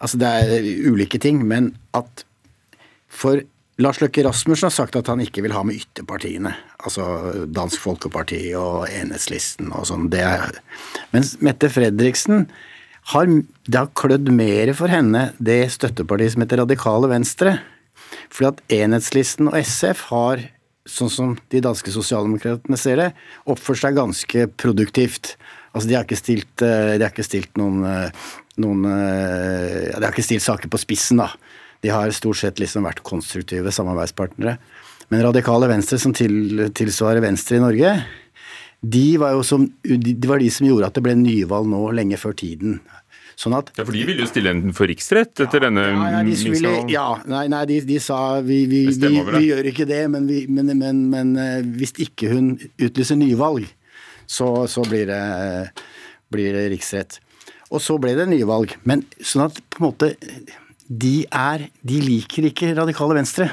[0.00, 2.22] Altså, det er ulike ting, men at
[3.12, 3.42] for
[3.84, 6.54] Lars Løkke Rasmussen har sagt at han ikke vil ha med ytterpartiene.
[6.80, 7.04] Altså
[7.52, 10.06] Dansk Folkeparti og Enhetslisten og sånn.
[11.12, 12.46] Mens Mette Fredriksen
[13.12, 17.58] har Det har klødd mer for henne det støttepartiet som heter Radikale Venstre.
[18.32, 20.44] Fordi at Enhetslisten og SF har,
[20.88, 23.08] sånn som de danske sosialdemokratene ser det,
[23.50, 25.34] oppført seg ganske produktivt.
[25.74, 30.04] Altså, de har ikke stilt, eh, de har ikke stilt noen, eh, noen ja, De
[30.04, 31.30] har ikke stilt saker på spissen, da.
[31.80, 34.58] De har stort sett liksom vært konstruktive samarbeidspartnere.
[35.10, 37.94] Men radikale Venstre, som til, tilsvarer Venstre i Norge,
[38.80, 42.36] de var, som, de var de som gjorde at det ble nyvalg nå lenge før
[42.36, 42.78] tiden.
[43.40, 46.18] Sånn at, ja, For de ville jo stille en for riksrett etter ja, denne ja,
[46.26, 50.02] de ville, ja, nei, nei de, de, sa vi, vi, vi, vi, gjør ikke det,
[50.12, 53.64] men, men, men, men, eh, hvis ikke hun utlyser nyvalg,
[54.28, 55.22] så, så blir, det,
[56.28, 57.16] blir, det, riksrett.
[57.72, 58.76] Og så ble det nyvalg.
[58.84, 60.12] Men sånn at på en måte
[60.90, 63.48] De er De liker ikke radikale venstre.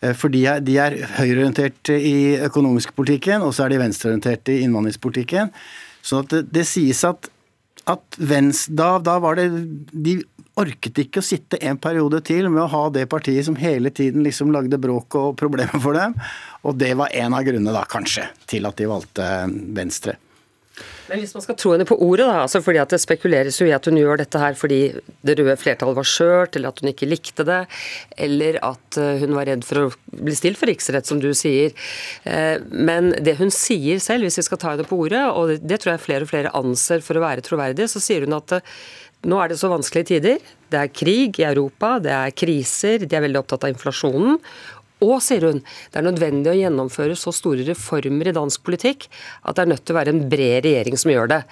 [0.00, 2.16] Eh, for de er, de er høyreorienterte i
[2.48, 5.52] økonomisk politikken, og så er de venstreorienterte i innvandringspolitikken.
[6.04, 7.28] Sånn at det, det sies at
[7.90, 9.48] at Venstre, da, da var det
[9.92, 10.18] De
[10.60, 14.22] orket ikke å sitte en periode til med å ha det partiet som hele tiden
[14.22, 16.14] liksom lagde bråk og problemer for dem.
[16.62, 19.26] Og det var en av grunnene, da, kanskje, til at de valgte
[19.74, 20.14] Venstre.
[21.08, 23.68] Men hvis man skal tro henne på ordet, da, altså fordi at det spekuleres jo
[23.68, 24.80] i at hun gjør dette her fordi
[25.26, 27.60] det røde flertallet var skjørt, eller at hun ikke likte det,
[28.26, 29.86] eller at eh, hun var redd for å
[30.16, 31.76] bli stilt for riksrett, som du sier.
[32.24, 35.82] Eh, men det hun sier selv, hvis vi skal ta henne på ordet, og det
[35.82, 38.76] tror jeg flere og flere anser for å være troverdig, så sier hun at eh,
[39.28, 40.40] nå er det så vanskelige tider.
[40.72, 44.40] Det er krig i Europa, det er kriser, de er veldig opptatt av inflasjonen.
[45.04, 45.62] Og, sier hun,
[45.92, 49.08] det er nødvendig å gjennomføre så store reformer i dansk politikk
[49.44, 51.42] at det er nødt til å være en bred regjering som gjør det.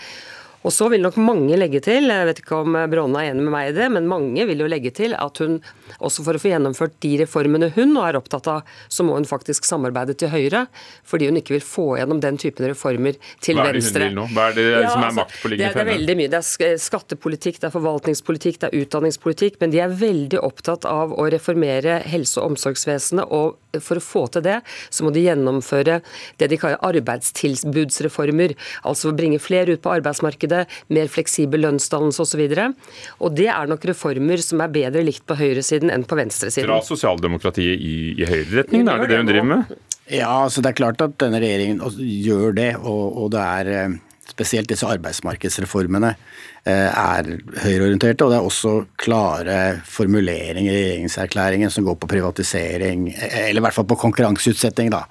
[0.63, 3.53] Og så vil nok mange legge til, jeg vet ikke om Bråna er enig med
[3.55, 5.57] meg i det, men mange vil jo legge til at hun
[6.03, 9.27] også for å få gjennomført de reformene hun nå er opptatt av, så må hun
[9.29, 10.67] faktisk samarbeide til Høyre.
[11.09, 14.07] Fordi hun ikke vil få gjennom den typen reformer til Hva er det Venstre.
[14.07, 14.27] hun vil nå?
[14.37, 15.83] Hva er det Ja, som er altså, maktpåliggende for henne?
[15.83, 16.31] det er veldig mye.
[16.33, 19.59] Det er skattepolitikk, det er forvaltningspolitikk, det er utdanningspolitikk.
[19.61, 23.27] Men de er veldig opptatt av å reformere helse- og omsorgsvesenet.
[23.33, 24.59] Og for å få til det,
[24.93, 26.01] så må de gjennomføre
[26.39, 28.55] det de kaller arbeidstilbudsreformer.
[28.89, 30.52] Altså bringe flere ut på arbeidsmarkedet,
[30.93, 32.45] mer fleksibel lønnsdannelse osv.
[32.45, 36.71] Og, og det er nok reformer som er bedre likt på høyresiden enn på venstresiden.
[36.71, 39.75] Dra sosialdemokratiet i, i høyreretning, er det det hun driver med?
[40.13, 44.01] Ja, altså det er klart at denne regjeringen gjør det, og, og det er eh,
[44.29, 47.31] spesielt disse arbeidsmarkedsreformene eh, er
[47.63, 48.27] høyreorienterte.
[48.27, 53.67] Og det er også klare formuleringer i regjeringserklæringen som går på privatisering, eh, eller i
[53.69, 55.07] hvert fall på konkurranseutsetting, da.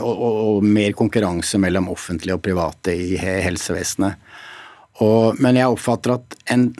[0.00, 4.18] Og, og, og mer konkurranse mellom offentlige og private i helsevesenet.
[5.04, 6.70] Og, men jeg oppfatter at en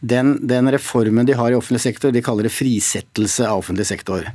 [0.00, 4.28] den, den, reformen de har i offentlig sektor, de kaller det frisettelse av offentlig sektor.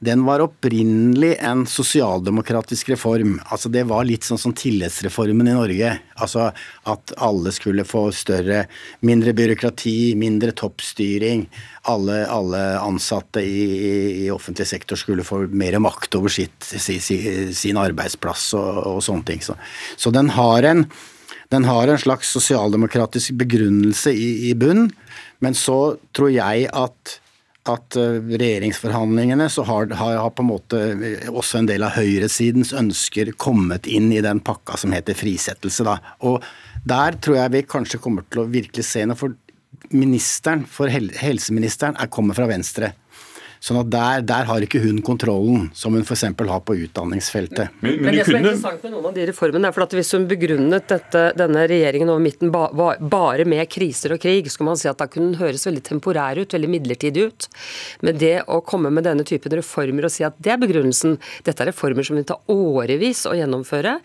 [0.00, 3.34] Den var opprinnelig en sosialdemokratisk reform.
[3.52, 5.92] Altså Det var litt sånn som tillitsreformen i Norge.
[6.16, 6.48] Altså
[6.88, 8.64] At alle skulle få større
[9.04, 11.44] Mindre byråkrati, mindre toppstyring.
[11.92, 17.20] Alle, alle ansatte i, i, offentlig sektor skulle få mer makt over sitt, si, si,
[17.56, 19.44] sin arbeidsplass og, og sånne ting.
[19.44, 19.56] Så,
[20.00, 20.86] så den har en
[21.50, 24.88] den har en slags sosialdemokratisk begrunnelse i, i bunn,
[25.42, 27.16] men så tror jeg at,
[27.70, 30.82] at eh, regjeringsforhandlingene så har, har, på en måte
[31.26, 35.86] også en del av høyresidens ønsker kommet inn i den pakka som heter frisettelse.
[35.88, 35.98] Da.
[36.22, 36.44] Og
[36.86, 39.34] der tror jeg vi kanskje kommer til å virkelig se noe, for
[39.90, 42.92] ministeren, for helseministeren er kommer fra Venstre.
[43.60, 46.22] Sånn at der, der, har ikke hun kontrollen, som hun f.eks.
[46.24, 47.74] har på utdanningsfeltet.
[47.84, 49.96] Men, men, Men det som er interessant med noen av de reformene, er for at
[49.98, 54.48] hvis hun begrunnet dette, denne regjeringen over midten ba, ba, bare med kriser og krig,
[54.48, 57.50] så kan man si at da kunne den høres veldig temporær ut, veldig midlertidig ut.
[58.00, 61.60] Men det å komme med denne typen reformer og si at det er begrunnelsen, dette
[61.60, 63.98] er reformer som vil ta årevis å gjennomføre,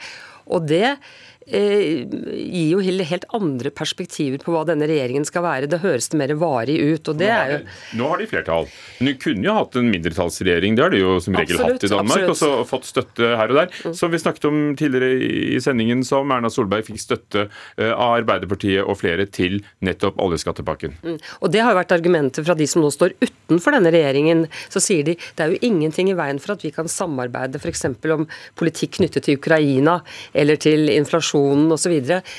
[0.51, 0.97] og det
[1.45, 5.69] gir jo helt andre perspektiver på hva denne regjeringen skal være.
[5.69, 7.11] Det høres det mer varig ut.
[7.11, 7.59] og det er jo...
[7.99, 8.69] Nå har de flertall.
[8.99, 10.77] Men de kunne jo hatt en mindretallsregjering.
[10.77, 12.25] Det har de jo som regel Absolutt, hatt i Danmark.
[12.25, 12.33] absolutt.
[12.33, 13.93] Og så fått støtte her og der.
[14.01, 18.83] Som vi snakket om tidligere i sendingen, som Erna Solberg fikk støtte eh, av Arbeiderpartiet
[18.85, 20.97] og flere til nettopp oljeskattepakken.
[21.05, 21.19] Mm.
[21.41, 24.45] Og Det har jo vært argumentet fra de som nå står utenfor denne regjeringen.
[24.69, 27.85] Så sier de det er jo ingenting i veien for at vi kan samarbeide f.eks.
[28.15, 29.99] om politikk knyttet til Ukraina
[30.33, 31.95] eller til inflasjonen osv.,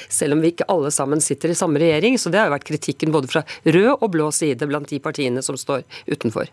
[0.08, 2.18] selv om vi ikke alle sammen sitter i samme regjering.
[2.18, 5.42] Så det har jo vært kritikken både fra rød og blå side blant de partiene
[5.44, 6.50] som står utenfor.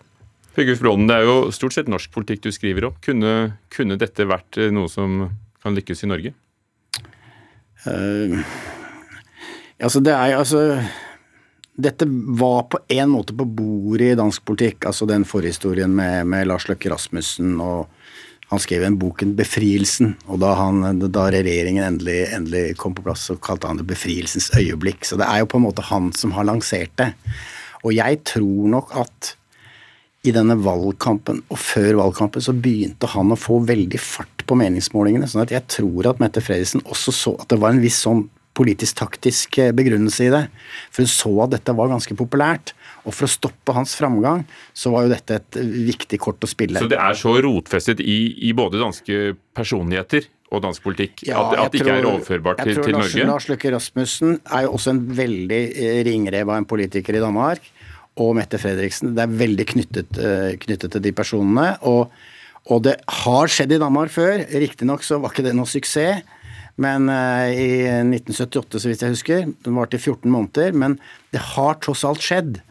[0.54, 2.98] Fridtjof Brånen, det er jo stort sett norsk politikk du skriver om.
[3.02, 5.26] Kunne, kunne dette vært eh, noe som
[5.64, 6.34] kan lykkes i Norge?
[7.84, 8.38] Uh,
[9.82, 10.62] altså det er altså
[11.74, 16.48] dette var på en måte på bordet i dansk politikk, altså den forhistorien med, med
[16.48, 17.56] Lars Løkke Rasmussen.
[17.62, 17.90] og
[18.52, 23.26] Han skrev en boken 'Befrielsen', og da, han, da regjeringen endelig, endelig, kom på plass,
[23.26, 25.08] så kalte han det 'befrielsens øyeblikk'.
[25.08, 27.14] Så det er jo på en måte han som har lansert det.
[27.84, 29.36] Og jeg tror nok at
[30.24, 35.28] i denne valgkampen og før valgkampen så begynte han å få veldig fart på meningsmålingene.
[35.28, 38.30] sånn at jeg tror at Mette Fredriksen også så at det var en viss sånn
[38.58, 40.44] politisk-taktisk begrunnelse i det.
[40.94, 42.76] For hun så at dette var ganske populært.
[43.04, 44.46] Og for å stoppe hans framgang,
[44.78, 46.80] så var jo dette et viktig kort å spille.
[46.80, 51.56] Så det er så rotfestet i, i både danske personligheter og dansk politikk Ja, at,
[51.58, 53.10] at det ikke er overførbart til, til, Norge?
[53.10, 53.32] Jeg tror?
[53.32, 57.66] Lars Løkke Rasmussen er jo også en veldig eh, ringrev av en politiker i Danmark.
[58.22, 59.16] Og Mette Fredriksen.
[59.18, 61.72] Det er veldig knyttet, eh, knyttet til de personene.
[61.90, 62.14] Og,
[62.70, 64.46] og det har skjedd i Danmark før.
[64.64, 66.22] Riktignok så var ikke det noe suksess.
[66.82, 70.74] Men eh, i 1978, så vidt jeg husker, den varte i 14 måneder.
[70.74, 70.98] Men
[71.34, 72.62] det har tross alt skjedd.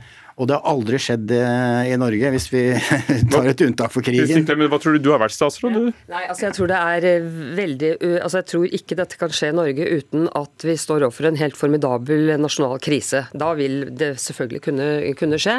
[0.40, 2.62] Og det har aldri skjedd eh, i Norge, hvis vi
[3.32, 4.46] tar et unntak for krigen.
[4.48, 5.02] Men hva tror du?
[5.04, 5.90] Du har vært statsråd, du?
[6.12, 7.26] Nei, altså jeg tror det er eh,
[7.58, 7.90] veldig
[8.22, 11.38] altså Jeg tror ikke dette kan skje i Norge uten at vi står overfor en
[11.40, 13.26] helt formidabel nasjonal krise.
[13.36, 15.58] Da vil det selvfølgelig kunne, kunne skje.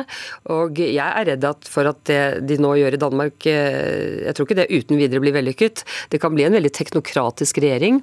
[0.54, 4.38] Og jeg er redd at for at det de nå gjør i Danmark eh, Jeg
[4.38, 5.86] tror ikke det uten videre blir vellykket.
[6.14, 8.02] Det kan bli en veldig teknokratisk regjering.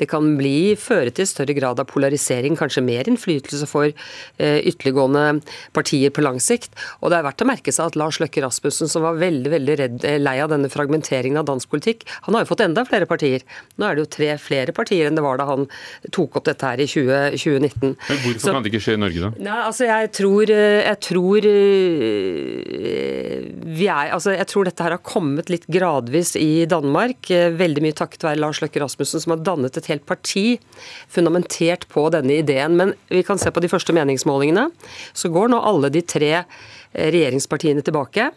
[0.00, 3.90] Det kan bli føre til større grad av polarisering, kanskje mer innflytelse for
[4.38, 5.40] ytterliggående
[5.76, 6.70] partier på lang sikt.
[7.02, 9.76] Og det er verdt å merke seg at Lars Løkke Rasmussen, som var veldig veldig
[9.82, 13.06] redd, eh, lei av denne fragmenteringen av dansk politikk, han har jo fått enda flere
[13.06, 13.40] partier.
[13.78, 15.68] Nå er det jo tre flere partier enn det var da han
[16.10, 17.96] tok opp dette her i 20, 2019.
[18.08, 19.30] Men hvorfor Så- kan det ikke skje i Norge, da?
[19.38, 23.08] Nei, altså jeg tror, eh, jeg tror eh,
[23.78, 27.28] vi er, altså jeg tror dette her har kommet litt gradvis i Danmark.
[27.28, 30.58] Veldig mye takket være Lars Løkke Rasmussen, som har dannet et helt parti
[31.12, 32.76] fundamentert på denne ideen.
[32.78, 34.68] Men vi kan se på de første meningsmålingene.
[35.16, 36.44] Så går nå alle de tre eh,
[37.12, 38.30] regjeringspartiene tilbake.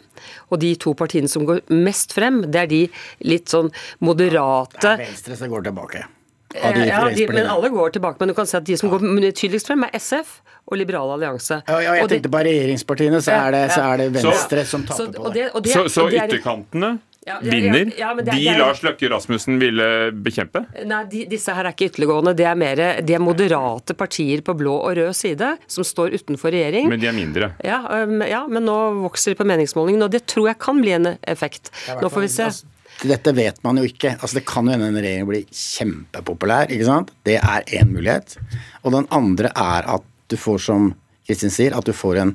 [0.50, 2.82] Og de to partiene som går mest frem, det er de
[3.28, 3.70] litt sånn
[4.00, 6.04] moderate Det er Venstre som går tilbake.
[6.52, 8.20] Av de ja, de, men alle går tilbake.
[8.20, 9.00] Men du kan si at de som går
[9.32, 11.62] tydeligst frem, er SF og Liberal allianse.
[11.66, 14.64] Ja, ja, jeg Og de- tenkte på regjeringspartiene, så er det, så er det Venstre
[14.68, 15.34] som så, taper og på det.
[15.40, 16.92] det, og det, Så, så det er- ytterkantene
[17.26, 17.84] Ja, vinner?
[17.92, 20.64] ja, ja, men det De er- Lars Løkke Rasmussen ville bekjempe?
[20.84, 22.34] Nei, de, disse her er ikke ytterliggående.
[22.34, 26.50] Det er mer, de er moderate partier på blå og rød side som står utenfor
[26.50, 26.88] regjering.
[26.90, 27.52] Men de er mindre.
[27.62, 30.92] ja, um, ja, men nå vokser de på meningsmålingene, og det tror jeg kan bli
[30.98, 31.70] en effekt.
[32.02, 32.48] Nå får vi se.
[32.50, 32.66] Altså,
[33.08, 34.16] Dette vet man jo ikke.
[34.20, 36.70] Altså, det kan jo hende en regjering blir kjempepopulær.
[36.70, 37.10] ikke sant?
[37.24, 38.36] Det er én mulighet.
[38.84, 40.94] Og den andre er at du får, som
[41.26, 42.34] Kristin sier, at du får en,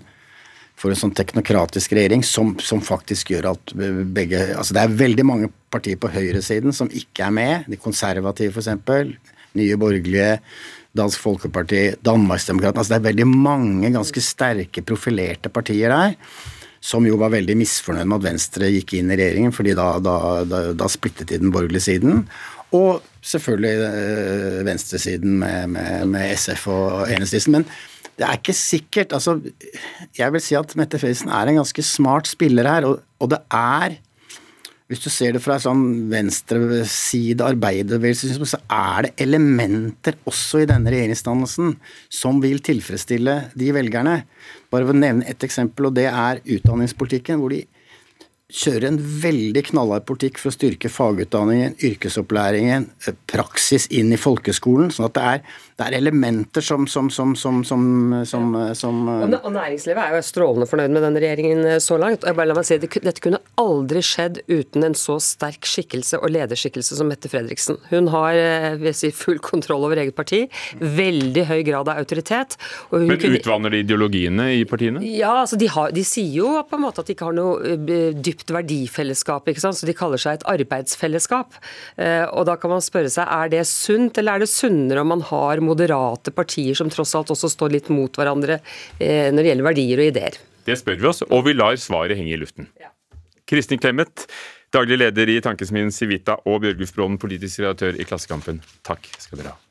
[0.77, 3.73] får en sånn teknokratisk regjering som, som faktisk gjør at
[4.13, 7.69] begge altså Det er veldig mange partier på høyresiden som ikke er med.
[7.71, 9.15] De konservative, f.eks.
[9.57, 10.35] Nye borgerlige.
[10.97, 16.15] Dansk Folkeparti, Danmarksdemokratene altså Det er veldig mange ganske sterke, profilerte partier der
[16.87, 20.13] som jo var veldig misfornøyd med at Venstre gikk inn i regjeringen, fordi da, da,
[20.47, 22.21] da, da splittet de den borgerlige siden.
[22.75, 27.65] Og selvfølgelig eh, venstresiden med, med, med SF og Enestisen, Men
[28.17, 29.37] det er ikke sikkert altså,
[30.17, 33.41] Jeg vil si at Mette Fredriksen er en ganske smart spiller her, og, og det
[33.53, 33.99] er
[34.87, 40.93] hvis du ser det fra sånn venstreside arbeiderbevegelse, så er det elementer også i denne
[40.93, 41.73] regjeringsdannelsen
[42.07, 44.21] som vil tilfredsstille de velgerne.
[44.71, 47.65] Bare for å nevne ett eksempel, og det er utdanningspolitikken, hvor de
[48.47, 54.87] kjører en veldig knallhard politikk for å styrke fagutdanningen, yrkesopplæringen, eh, praksis inn i folkeskolen.
[54.93, 55.41] sånn at det er,
[55.77, 60.21] det er elementer som, som, som, som, som, som, som Og og næringslivet er jo
[60.23, 62.23] strålende fornøyd med denne regjeringen eh, så langt.
[62.23, 65.67] Og jeg bare la meg si, det, Dette kunne aldri skjedd uten en så sterk
[65.67, 67.81] skikkelse og lederskikkelse som Mette Fredriksen.
[67.91, 70.45] Hun har eh, vil si, full kontroll over eget parti,
[70.79, 72.55] veldig høy grad av autoritet.
[72.93, 75.03] Og hun Men kunne- utvanner de ideologiene i partiene?
[75.03, 77.75] Ja, altså de, har, de sier jo på en måte at de ikke har noe
[77.75, 79.77] eh, dypt verdifellesskap, ikke sant?
[79.77, 81.57] så de kaller seg et arbeidsfellesskap.
[81.97, 85.11] Eh, og da kan man spørre seg, er det sunt, eller er det sunnere om
[85.15, 88.59] man har moderate partier som tross alt også står litt mot hverandre
[88.99, 90.39] eh, når det gjelder verdier og ideer?
[90.67, 92.67] Det spør vi oss, og vi lar svaret henge i luften.
[93.47, 94.25] Kristin Clemet,
[94.75, 98.59] daglig leder i Tankesmien Civita, og Bjørgulf Brånen, politisk redaktør i Klassekampen.
[98.87, 99.66] Takk skal dere ha.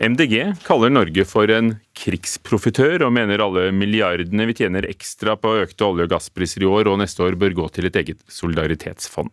[0.00, 5.86] MDG kaller Norge for en krigsprofitør, og mener alle milliardene vi tjener ekstra på økte
[5.88, 9.32] olje- og gasspriser i år og neste år bør gå til et eget solidaritetsfond.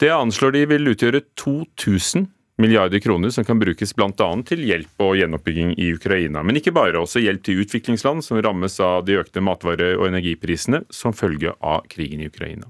[0.00, 2.28] Det anslår de vil utgjøre 2000
[2.60, 4.28] milliarder kroner som kan brukes bl.a.
[4.46, 6.44] til hjelp og gjenoppbygging i Ukraina.
[6.44, 10.84] Men ikke bare, også hjelp til utviklingsland som rammes av de økte matvare- og energiprisene
[10.92, 12.68] som følge av krigen i Ukraina.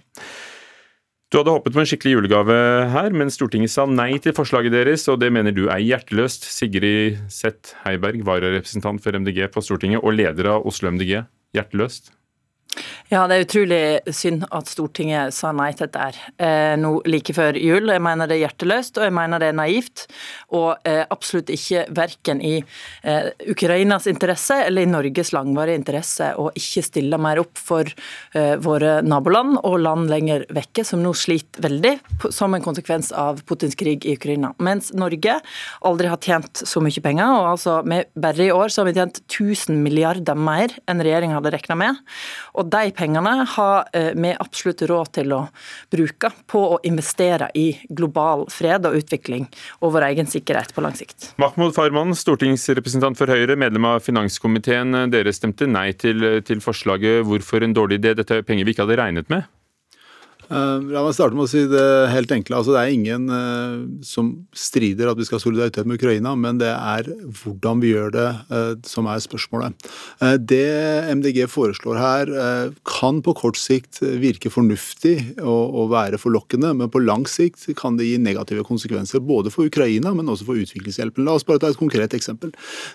[1.34, 2.56] Du hadde håpet på en skikkelig julegave
[2.92, 6.46] her, men Stortinget sa nei til forslaget deres, og det mener du er hjerteløst.
[6.46, 11.24] Sigrid Seth Heiberg, vararepresentant for MDG på Stortinget og leder av Oslo MDG.
[11.58, 12.12] Hjerteløst?
[13.12, 17.34] Ja, det er utrolig synd at Stortinget sa nei til dette her eh, nå like
[17.36, 17.92] før jul.
[17.92, 20.06] Jeg mener det er hjerteløst, og jeg mener det er naivt.
[20.56, 26.48] Og eh, absolutt ikke verken i eh, Ukrainas interesse eller i Norges langvarige interesse å
[26.56, 27.86] ikke stille mer opp for
[28.64, 31.92] våre naboland og land lenger vekke, som nå sliter veldig
[32.34, 34.52] som en konsekvens av Putins krig i Ukraina.
[34.62, 35.36] Mens Norge
[35.86, 38.96] aldri har tjent så mye penger, og altså med, bare i år så har vi
[38.98, 42.02] tjent 1000 milliarder mer enn regjeringa hadde regna med.
[42.54, 45.40] Og de pengene har eh, vi absolutt råd til å
[45.92, 49.48] bruke på å investere i global fred og utvikling
[49.80, 51.32] og vår egen sikkerhet på lang sikt.
[51.40, 55.06] Mahmoud Farman, stortingsrepresentant for Høyre, medlem av finanskomiteen.
[55.12, 57.24] Dere stemte nei til, til forslaget.
[57.28, 58.14] Hvorfor en dårlig idé?
[58.18, 59.48] Dette er penger vi ikke hadde regnet med.
[60.50, 62.58] Uh, la meg starte med å si det helt enkle.
[62.58, 66.60] Altså, det er ingen uh, som strider at vi skal ha solidaritet med Ukraina, men
[66.60, 67.08] det er
[67.40, 69.88] hvordan vi gjør det uh, som er spørsmålet.
[70.44, 70.64] det
[71.16, 72.30] MDG foreslår her,
[72.86, 77.98] kan på kort sikt virke fornuftig og, og, være forlokkende, men på lang sikt kan
[77.98, 81.26] det gi negative konsekvenser både for Ukraina, men også for utviklingshjelpen.
[81.26, 82.52] La oss bare ta et konkret eksempel.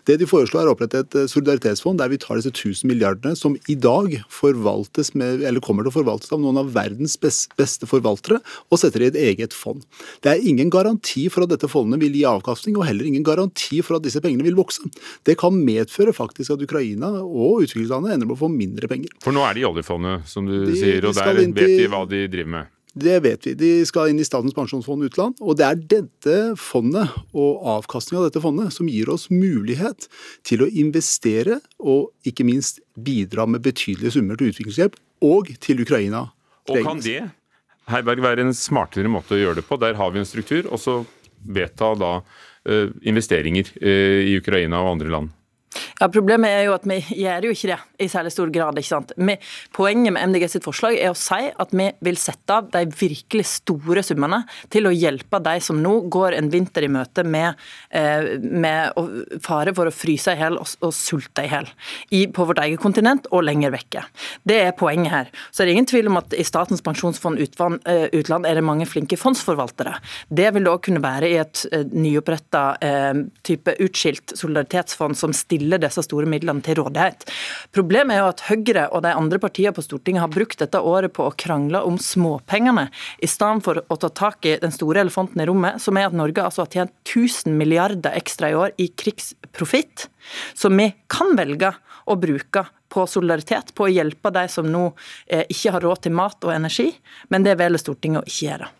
[0.10, 3.58] Det de foreslår er å opprette et solidaritetsfond der vi tar disse 1000 milliardene som
[3.72, 7.88] i dag forvaltes med, eller kommer til å forvaltes av noen av verdens beste beste
[7.90, 9.84] forvaltere og setter det i et eget fond.
[10.24, 13.82] Det er ingen garanti for at dette fondet vil gi avkastning, og heller ingen garanti
[13.86, 14.84] for at disse pengene vil vokse.
[15.28, 19.14] Det kan medføre faktisk at Ukraina og utviklingslandet ender med å få mindre penger.
[19.24, 22.04] For nå er de i oljefondet, som du de, sier, og der vet de hva
[22.10, 22.76] de driver med?
[23.00, 23.54] Det vet vi.
[23.54, 25.38] De skal inn i Statens pensjonsfond utland.
[25.46, 30.10] Og det er dette fondet og avkastningen av dette fondet som gir oss mulighet
[30.48, 36.26] til å investere og ikke minst bidra med betydelige summer til utviklingshjelp og til Ukraina
[36.70, 37.22] og kan det
[37.90, 39.80] Heiberg være en smartere måte å gjøre det på?
[39.82, 41.00] Der har vi en struktur, og så
[41.40, 45.32] vedta da uh, investeringer uh, i Ukraina og andre land.
[46.00, 48.78] Ja, Problemet er jo at vi gjør jo ikke det i særlig stor grad.
[48.80, 49.12] ikke sant?
[49.20, 49.34] Vi,
[49.76, 53.46] poenget med MDG sitt forslag er å si at vi vil sette av de virkelig
[53.50, 57.60] store summene til å hjelpe de som nå går en vinter i møte med,
[57.92, 58.96] eh, med
[59.44, 61.68] fare for å fryse i hjel og, og, sulte i hjel.
[62.32, 64.06] På vårt eget kontinent og lenger vekke.
[64.48, 65.34] Det er poenget her.
[65.52, 68.88] Så er det ingen tvil om at i Statens pensjonsfond eh, utland er det mange
[68.88, 69.98] flinke fondsforvaltere.
[70.32, 72.66] Det vil da kunne være i et eh, nyoppretta
[73.44, 77.28] type utskilt solidaritetsfond som stiller disse store midlene til rådighet.
[77.76, 81.14] Problemet er jo at Høyre og de andre partiene på Stortinget har brukt dette året
[81.16, 82.88] på å krangle om småpengene,
[83.20, 86.18] i stedet for å ta tak i den store elefanten i rommet, som er at
[86.18, 90.08] Norge altså har tjent 1000 milliarder ekstra i år i krigsprofitt,
[90.54, 91.74] som vi kan velge
[92.10, 94.88] å bruke på solidaritet, på å hjelpe de som nå
[95.28, 96.90] eh, ikke har råd til mat og energi,
[97.30, 98.72] men det velger Stortinget å ikke gjøre.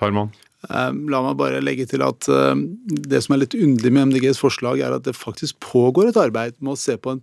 [0.00, 0.32] Farman?
[0.68, 2.64] Eh, la meg bare legge til at eh,
[3.08, 6.58] det som er litt underlig med MDGs forslag, er at det faktisk pågår et arbeid
[6.60, 7.22] med å se på en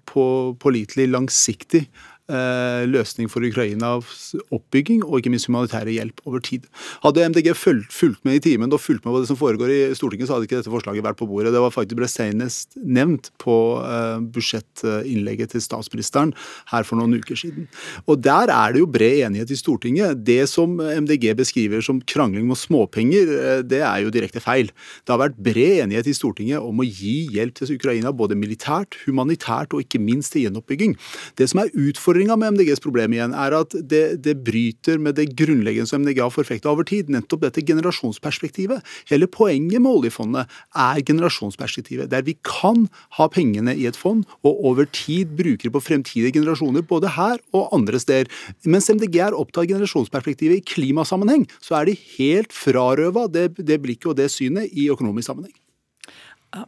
[0.63, 1.85] pålitelig, langsiktig
[2.27, 6.65] løsning for Ukrainas oppbygging og ikke minst humanitære hjelp over tid.
[7.03, 10.27] Hadde MDG fulgt, med i timen og fulgt med på det som foregår i Stortinget,
[10.27, 11.53] så hadde ikke dette forslaget vært på bordet.
[11.55, 16.33] Det var faktisk ble senest nevnt på uh, budsjettinnlegget til statsministeren
[16.71, 17.67] her for noen uker siden.
[18.05, 20.23] Og Der er det jo bred enighet i Stortinget.
[20.27, 24.71] Det som MDG beskriver som krangling om småpenger, uh, det er jo direkte feil.
[25.05, 28.99] Det har vært bred enighet i Stortinget om å gi hjelp til Ukraina både militært,
[29.05, 30.97] humanitært og ikke minst til gjenoppbygging.
[31.39, 35.19] Det som er utfordrende Utfordringa med MDGs problem igjen er at det, det bryter med
[35.19, 38.81] det grunnleggende som MDG har forfekta over tid, nettopp dette generasjonsperspektivet.
[39.11, 42.87] Hele poenget med oljefondet er generasjonsperspektivet, der vi kan
[43.19, 47.37] ha pengene i et fond og over tid bruke det på fremtidige generasjoner, både her
[47.53, 48.33] og andre steder.
[48.65, 53.77] Mens MDG er opptatt av generasjonsperspektivet i klimasammenheng, så er de helt frarøva det, det
[53.85, 55.53] blikket og det synet i økonomisk sammenheng.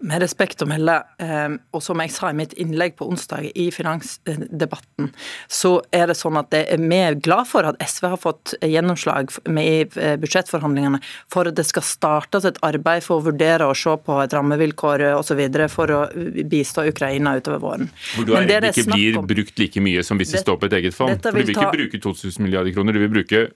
[0.03, 3.69] Med respekt å melde, ehm, og som jeg sa i mitt innlegg på onsdag i
[3.71, 5.07] finansdebatten,
[5.47, 9.63] så er det sånn at vi er glad for at SV har fått gjennomslag i
[9.87, 10.99] eh, budsjettforhandlingene
[11.31, 15.05] for at det skal startes et arbeid for å vurdere og se på et rammevilkår
[15.13, 15.41] osv.
[15.71, 16.03] for å
[16.51, 17.89] bistå Ukraina utover våren.
[18.17, 20.97] Hvor du er ikke blir brukt like mye som hvis det, står på et eget
[20.97, 21.15] fond?
[21.23, 23.47] For du vil ikke bruke 2000 milliarder kroner, du vil bruke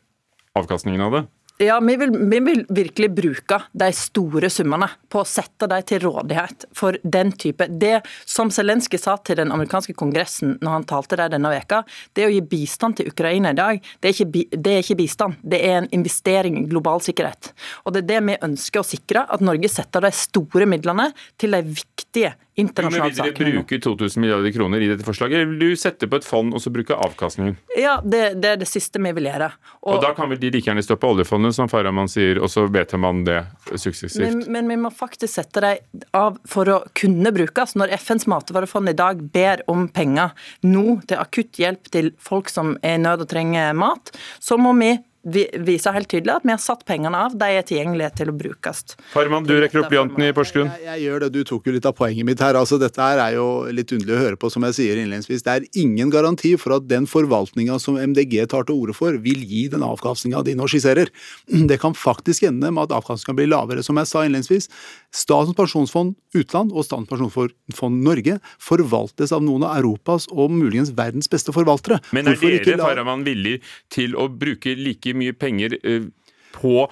[0.56, 1.26] avkastningen av det?
[1.62, 6.02] Ja, vi vil, vi vil, virkelig bruke de store summene på å sette dem til
[6.02, 11.20] rådighet for den type Det som Zelenskyj sa til den amerikanske kongressen når han talte
[11.20, 11.84] der denne veka,
[12.18, 15.38] det å gi bistand til Ukraina i dag, det er, ikke, det er ikke bistand.
[15.46, 17.52] Det er en investering i global sikkerhet.
[17.86, 21.54] Og det er det vi ønsker å sikre, at Norge setter de store midlene til
[21.54, 23.34] de viktige internasjonale sakene.
[23.38, 26.54] Vil dere bruke 2000 milliarder kroner i dette forslaget, vil du sette på et fond
[26.54, 27.56] og så bruke avkastningen?
[27.80, 29.50] Ja, det, det er det siste vi vil gjøre.
[29.82, 32.52] Og, og da kan vel de like gjerne stå på oljefondet, som Farahman sier, og
[32.54, 33.40] så vedtar man det
[33.72, 34.22] suksessivt?
[34.24, 37.78] Men, men, vi må faktisk sette dem av for å kunne brukes.
[37.80, 40.36] Når FNs matvarefond i dag ber om penger
[40.68, 44.76] nå til akutt hjelp til folk som er i nød og trenger mat, så må
[44.78, 44.94] vi
[45.24, 47.36] viser helt tydelig at vi har satt pengene av.
[47.40, 48.84] De er tilgjengelige til å brukes.
[49.14, 50.72] Farman, du rekker opp blyanten i Porsgrunn.
[50.76, 51.30] Jeg, jeg, gjør det.
[51.38, 52.60] Du tok jo litt av poenget mitt her.
[52.60, 55.46] Altså, dette her er jo litt underlig å høre på, som jeg sier innledningsvis.
[55.46, 59.46] Det er ingen garanti for at den forvaltninga som MDG tar til orde for, vil
[59.48, 61.12] gi den avkastninga de nå skisserer.
[61.74, 63.86] Det kan faktisk ende med at avkastninga blir lavere.
[63.86, 64.70] Som jeg sa innledningsvis,
[65.14, 71.30] Statens pensjonsfond utland og Statens pensjonsfond Norge forvaltes av noen av Europas og muligens verdens
[71.30, 72.00] beste forvaltere.
[72.12, 73.60] Men er Hvorfor dere, Farahman, villig
[73.94, 76.08] til å bruke like mye penger uh,
[76.56, 76.88] på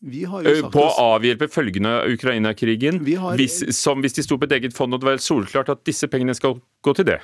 [0.00, 3.34] på å avhjelpe følgene av Ukraina-krigen, har...
[3.36, 6.56] hvis, de sto på et eget fond og det var solklart at disse pengene skal
[6.80, 7.18] gå til det?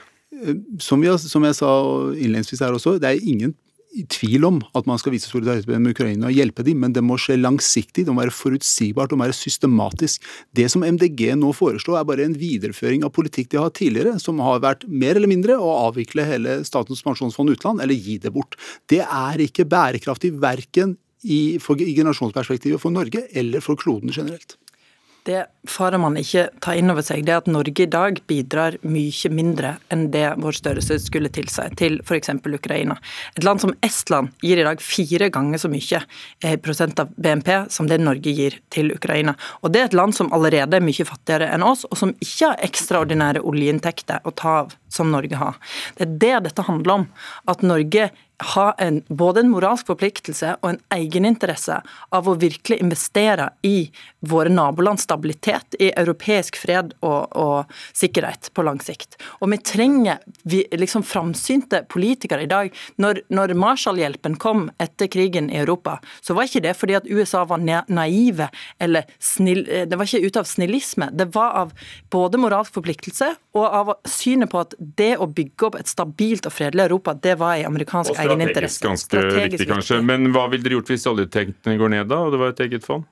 [0.84, 1.70] Som, har, som jeg sa
[2.12, 3.54] innledningsvis her også, det er ingen
[3.96, 7.02] i tvil om at man skal vise solidaritet med Ukraina og hjelpe dem, men det
[7.04, 10.24] må skje langsiktig, det må være forutsigbart, og være systematisk.
[10.56, 14.18] Det som MDG nå foreslår, er bare en videreføring av politikk de har hatt tidligere,
[14.22, 18.34] som har vært mer eller mindre å avvikle hele Statens pensjonsfond utland, eller gi det
[18.34, 18.58] bort.
[18.90, 24.58] Det er ikke bærekraftig verken i, for, i generasjonsperspektivet for Norge eller for kloden generelt.
[25.26, 28.76] Det farer man ikke ta inn over seg, det er at Norge i dag bidrar
[28.86, 32.30] mye mindre enn det vår størrelse skulle tilsi til f.eks.
[32.46, 32.94] Ukraina.
[33.34, 36.02] Et land som Estland gir i dag fire ganger så mye
[36.62, 39.34] prosent av BNP som det Norge gir til Ukraina.
[39.66, 42.52] Og Det er et land som allerede er mye fattigere enn oss, og som ikke
[42.52, 45.58] har ekstraordinære oljeinntekter å ta av som Norge har.
[45.98, 47.08] Det er det dette handler om.
[47.50, 51.78] At Norge ha en, både en moralsk forpliktelse og en egeninteresse
[52.12, 53.88] av å virkelig investere i
[54.26, 59.16] våre nabolands stabilitet, i europeisk fred og, og sikkerhet på lang sikt.
[59.40, 62.72] Og vi trenger vi, liksom framsynte politikere i dag.
[63.00, 67.46] Når, når Marshallhjelpen kom etter krigen i Europa, så var ikke det fordi at USA
[67.48, 68.50] var naive
[68.82, 71.08] eller snill, Det var ikke ut av snillisme.
[71.12, 71.72] Det var av
[72.12, 76.52] både moralsk forpliktelse og av synet på at det å bygge opp et stabilt og
[76.52, 80.00] fredelig Europa, det var i amerikansk eierskap strategisk ganske viktig, kanskje.
[80.06, 82.86] Men hva ville dere gjort hvis oljetektene går ned, da, og det var et eget
[82.86, 83.06] fond?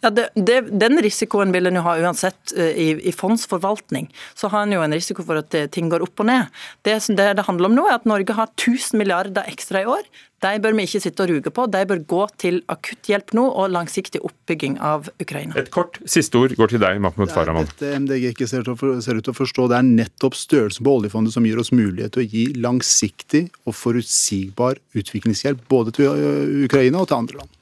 [0.00, 4.08] Ja, det, det, Den risikoen vil en jo ha uansett eh, i, i, fondsforvaltning.
[4.34, 6.54] Så har en jo en risiko for at eh, ting går opp og ned.
[6.86, 10.06] Det, det det handler om nå, er at Norge har 1000 milliarder ekstra i år.
[10.44, 11.64] De bør vi ikke sitte og ruge på.
[11.72, 15.56] De bør gå til akutt hjelp nå og langsiktig oppbygging av Ukraina.
[15.56, 17.68] Et kort siste ord går til deg, Mahmoud Farahman.
[17.70, 21.34] Dette MDG ikke ser, ser ut til å forstå, det er nettopp størrelsen på oljefondet
[21.34, 26.26] som gir oss mulighet til å gi langsiktig og forutsigbar utviklingshjelp både til
[26.68, 27.55] Ukraina og til andre land.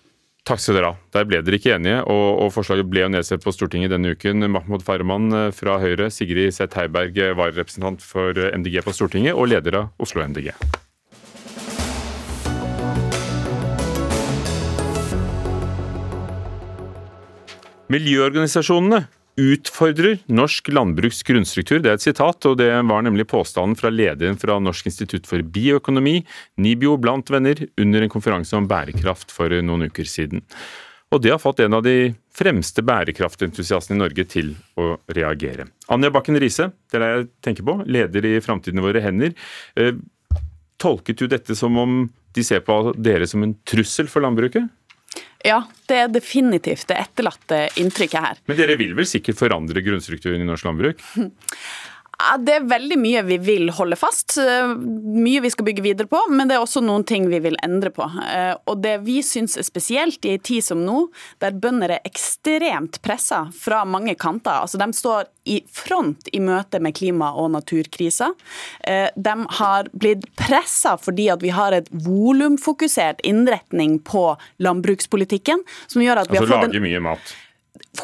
[0.45, 0.97] Takk skal dere ha.
[1.17, 4.45] Der ble dere ikke enige, og, og forslaget ble jo nedsett på Stortinget denne uken.
[4.53, 10.05] Mahmoud Farahman fra Høyre, Sigrid Seth Heiberg, vararepresentant for MDG på Stortinget og leder av
[10.05, 10.53] Oslo MDG.
[17.95, 19.07] Miljøorganisasjonene
[19.37, 21.81] utfordrer norsk landbruks grunnstruktur.
[21.83, 25.43] Det er et sitat, og det var nemlig påstanden fra lederen fra Norsk institutt for
[25.43, 26.21] bioøkonomi,
[26.63, 30.45] NIBIO, blant venner, under en konferanse om bærekraft for noen uker siden.
[31.15, 35.69] Og det har fått en av de fremste bærekraftentusiastene i Norge til å reagere.
[35.95, 39.35] Anja Bakken Riise, det er det jeg tenker på, leder i Framtiden våre hender.
[39.79, 39.95] Eh,
[40.83, 42.05] tolket du dette som om
[42.35, 44.67] de ser på dere som en trussel for landbruket?
[45.45, 45.59] Ja,
[45.91, 48.39] det er definitivt det etterlatte inntrykket her.
[48.49, 51.05] Men dere vil vel sikkert forandre grunnstrukturen i norsk landbruk?
[52.45, 56.21] Det er veldig mye vi vil holde fast, eh, mye vi skal bygge videre på,
[56.31, 58.07] men det er også noen ting vi vil endre på.
[58.23, 61.09] Eh, og det vi syns er spesielt i en tid som nå,
[61.43, 64.63] der bønder er ekstremt pressa fra mange kanter.
[64.63, 68.31] Altså De står i front i møte med klima- og naturkrisa.
[68.87, 75.65] Eh, de har blitt pressa fordi at vi har et volumfokusert innretning på landbrukspolitikken.
[75.87, 76.83] som gjør at vi altså har fått en...
[76.83, 77.35] mye mat?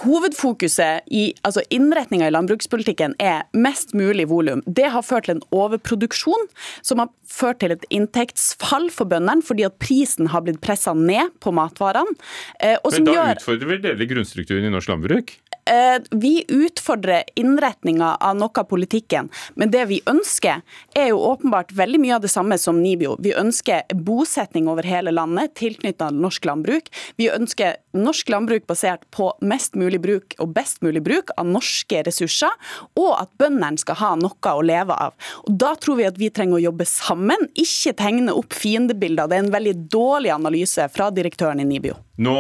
[0.01, 4.63] Hovedfokuset i altså innretninga i landbrukspolitikken er mest mulig volum.
[4.67, 6.49] Det har ført til en overproduksjon,
[6.87, 11.35] som har ført til et inntektsfall for bøndene, fordi at prisen har blitt pressa ned
[11.43, 12.17] på matvarene.
[12.63, 13.41] Eh, Men da gjør...
[13.43, 15.37] utfordrer vel dere grunnstrukturen i norsk landbruk?
[15.71, 20.65] Eh, vi utfordrer innretninga av noe av politikken, men det vi ønsker,
[20.99, 23.15] er jo åpenbart veldig mye av det samme som Nibio.
[23.23, 26.91] Vi ønsker bosetning over hele landet tilknyttet norsk landbruk.
[27.21, 32.03] Vi ønsker norsk landbruk basert på mest mulig bruk og best mulig bruk av norske
[32.07, 32.51] ressurser,
[32.99, 35.15] og at bøndene skal ha noe å leve av.
[35.47, 39.29] Og Da tror vi at vi trenger å jobbe sammen, ikke tegne opp fiendebilder.
[39.31, 42.01] Det er en veldig dårlig analyse fra direktøren i Nibio.
[42.21, 42.35] Nå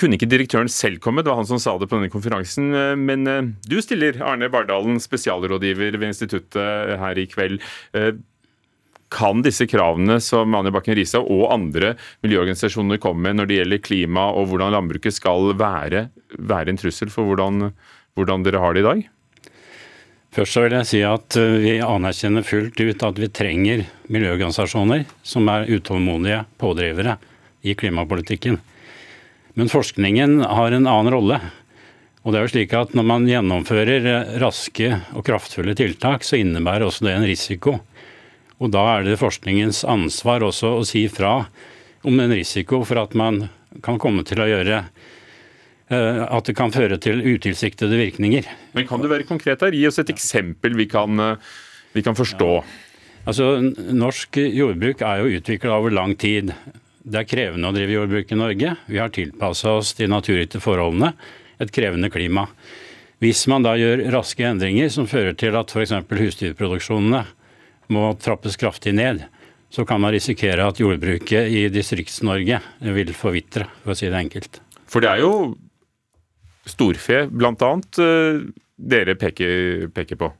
[0.00, 2.72] kunne ikke direktøren selv komme, det var han som sa det på denne konferansen.
[2.98, 7.62] Men eh, du stiller, Arne Bardalen, spesialrådgiver ved instituttet her i kveld.
[7.94, 8.16] Eh,
[9.10, 13.82] kan disse kravene som Anja Bakken Risa og andre miljøorganisasjoner kommer med når det gjelder
[13.82, 16.08] klima og hvordan landbruket skal være,
[16.38, 17.72] være en trussel for hvordan,
[18.18, 19.02] hvordan dere har det i dag?
[20.30, 23.82] Først så vil jeg si at eh, vi anerkjenner fullt ut at vi trenger
[24.14, 27.16] miljøorganisasjoner som er utålmodige pådrivere
[27.66, 28.60] i klimapolitikken.
[29.54, 31.40] Men forskningen har en annen rolle.
[32.22, 34.08] Og det er jo slik at Når man gjennomfører
[34.42, 37.78] raske og kraftfulle tiltak, så innebærer også det en risiko.
[38.60, 41.46] Og Da er det forskningens ansvar også å si fra
[42.04, 43.48] om en risiko for at man
[43.84, 48.48] kan komme til å gjøre eh, at det kan føre til utilsiktede virkninger.
[48.76, 49.76] Men Kan du være konkret her?
[49.76, 51.36] Gi oss et eksempel vi kan, eh,
[51.92, 52.52] vi kan forstå.
[52.60, 52.64] Ja.
[53.28, 53.60] Altså,
[53.92, 56.54] Norsk jordbruk er jo utvikla over lang tid.
[57.10, 58.74] Det er krevende å drive jordbruk i Norge.
[58.86, 61.10] Vi har tilpassa oss de naturgitte forholdene.
[61.60, 62.46] Et krevende klima.
[63.20, 65.92] Hvis man da gjør raske endringer som fører til at f.eks.
[66.06, 67.24] husdyrproduksjonene
[67.90, 69.24] må trappes kraftig ned,
[69.70, 72.62] så kan man risikere at jordbruket i Distrikts-Norge
[72.94, 74.62] vil forvitre, for å si det enkelt.
[74.90, 75.34] For det er jo
[76.70, 78.40] storfe, annet, eh,
[78.78, 80.30] dere peker, peker på.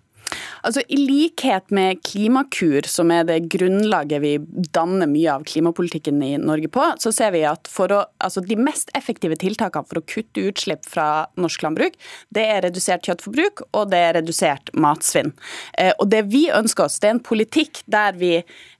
[0.66, 4.32] Altså, I likhet med Klimakur, som er det grunnlaget vi
[4.74, 8.92] danner mye av klimapolitikken i Norge på, så ser vi at å, altså, de mest
[8.98, 11.96] effektive tiltakene for å kutte utslipp fra norsk landbruk,
[12.34, 15.32] det er redusert kjøttforbruk og det er redusert matsvinn.
[15.78, 18.34] Eh, og Det vi ønsker oss, det er en politikk der vi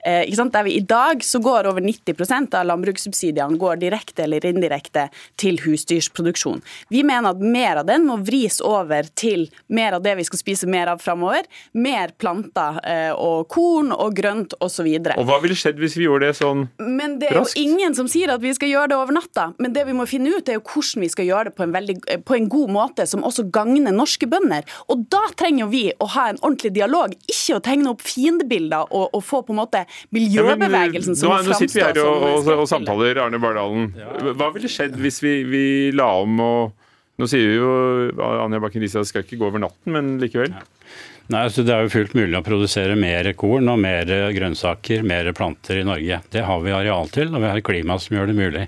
[0.05, 6.63] I dag så går over 90% av landbrukssubsidiene går direkte eller indirekte til husdyrsproduksjon.
[6.89, 10.41] Vi mener at mer av den må vris over til mer av det vi skal
[10.41, 11.45] spise mer av framover.
[11.73, 14.89] Mer planter eh, og korn og grønt osv.
[14.89, 16.89] Og, og hva ville skjedd hvis vi gjorde det sånn raskt?
[17.01, 19.51] Men Det er jo ingen som sier at vi skal gjøre det over natta.
[19.61, 21.75] Men det vi må finne ut er jo hvordan vi skal gjøre det på en,
[21.77, 24.65] veldig, på en god måte som også gagner norske bønder.
[24.93, 29.11] Og da trenger vi å ha en ordentlig dialog, ikke å tegne opp fiendebilder og,
[29.17, 29.85] og få på en måte
[30.15, 33.91] miljøbevegelsen som ja, nå, nå sitter vi her og, og, og, samtaler, Arne Bardalen.
[34.39, 35.65] Hva ville skjedd hvis vi, vi
[35.97, 36.77] la om og
[37.21, 37.71] Nå sier jo
[38.17, 40.55] Anja Bakken Riise at det skal ikke gå over natten, men likevel?
[41.31, 45.29] Nei, altså Det er jo fullt mulig å produsere mer korn og mer grønnsaker, mer
[45.37, 46.23] planter i Norge.
[46.33, 48.65] Det har vi areal til, og vi har klima som gjør det mulig.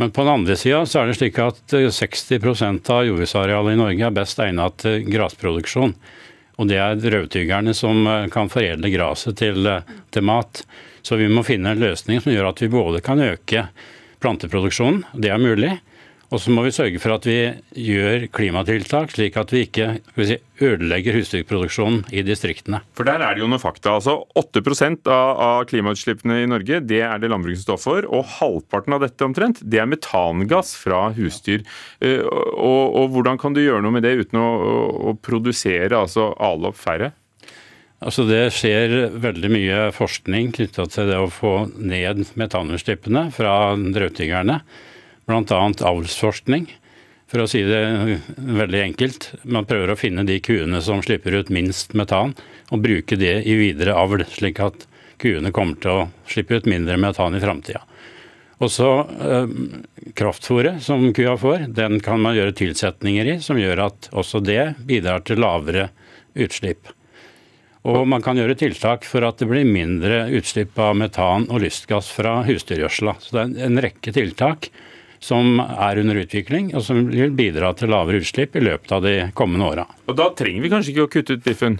[0.00, 4.06] Men på den andre sida så er det slik at 60% av jordbruksarealet i Norge
[4.06, 5.96] er best egnet til grasproduksjon.
[6.62, 10.62] Og det er rødtygerne som eh, kan foredle gresset til, eh, til, mat.
[11.02, 13.66] Så vi må finne en løsning som gjør at vi både kan øke
[14.22, 15.72] planteproduksjonen, det er mulig,
[16.32, 17.36] og så må vi sørge for at vi
[17.76, 22.80] gjør klimatiltak, slik at vi ikke si, ødelegger husdyrproduksjonen i distriktene.
[22.96, 23.98] For der er det jo noen fakta.
[23.98, 24.62] altså 8
[25.12, 28.08] av, av klimautslippene i Norge det er det landbruket som står for.
[28.08, 31.66] Og halvparten av dette omtrent, det er metangass fra husdyr.
[32.00, 34.46] Uh, og, og, hvordan kan du gjøre noe med det uten å,
[35.12, 37.12] å produsere, altså ale opp færre?
[38.02, 44.62] Altså Det skjer veldig mye forskning knytta til det å få ned metanutslippene fra drøvtyggerne
[45.26, 45.60] bl.a.
[45.92, 46.68] avlsforskning.
[47.32, 47.80] For å si det
[48.36, 52.34] veldig enkelt, man prøver å finne de kuene som slipper ut minst metan,
[52.68, 54.84] og bruke det i videre avl, slik at
[55.22, 57.80] kuene kommer til å slippe ut mindre metan i framtida.
[58.62, 58.88] Også
[59.26, 59.54] eh,
[60.18, 64.74] Kraftfôret som kua får, den kan man gjøre tilsetninger i, som gjør at også det
[64.86, 65.88] bidrar til lavere
[66.36, 66.92] utslipp.
[67.88, 72.12] Og man kan gjøre tiltak for at det blir mindre utslipp av metan og lystgass
[72.14, 73.16] fra husdyrgjødsla.
[73.18, 74.68] Så det er en rekke tiltak
[75.22, 79.16] som er under utvikling, og som vil bidra til lavere utslipp i løpet av de
[79.38, 79.86] kommende åra.
[80.10, 81.78] Og da trenger vi kanskje ikke å kutte ut biffen?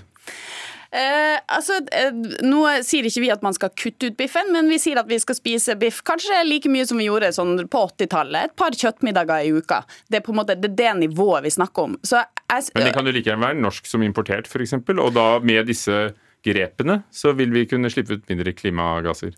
[0.93, 2.12] Eh, altså, eh,
[2.45, 5.16] nå sier ikke vi at man skal kutte ut biffen, men vi sier at vi
[5.22, 8.51] skal spise biff kanskje like mye som vi gjorde sånn på 80-tallet.
[8.51, 9.80] Et par kjøttmiddager i uka.
[10.12, 11.97] Det er på en måte det, det nivået vi snakker om.
[12.05, 15.72] Jeg, men det kan jo like gjerne være norsk som importert, f.eks., og da med
[15.72, 16.11] disse
[16.45, 19.34] grepene, så vil vi kunne slippe ut mindre klimagasser?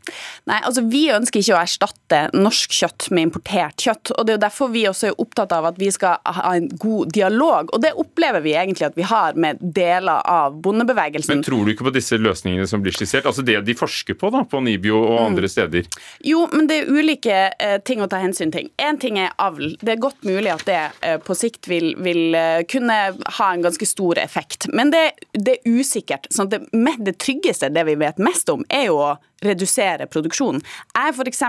[0.49, 4.13] Nei, altså Vi ønsker ikke å erstatte norsk kjøtt med importert kjøtt.
[4.15, 6.69] og Det er jo derfor vi også er opptatt av at vi skal ha en
[6.81, 7.73] god dialog.
[7.73, 11.37] og Det opplever vi egentlig at vi har med deler av bondebevegelsen.
[11.37, 13.27] Men tror du ikke på disse løsningene som blir skissert?
[13.27, 15.27] Altså det de forsker på da, på Nibio og mm.
[15.27, 15.89] andre steder?
[16.25, 18.71] Jo, men det er ulike eh, ting å ta hensyn til.
[18.81, 19.77] Én ting er avl.
[19.81, 22.99] Det er godt mulig at det eh, på sikt vil, vil eh, kunne
[23.39, 24.69] ha en ganske stor effekt.
[24.73, 26.29] Men det, det er usikkert.
[26.35, 28.99] sånn at det det tryggeste, det vi vet mest om, er jo
[29.47, 30.63] redusere produksjonen.
[30.95, 31.43] Jeg er f.eks.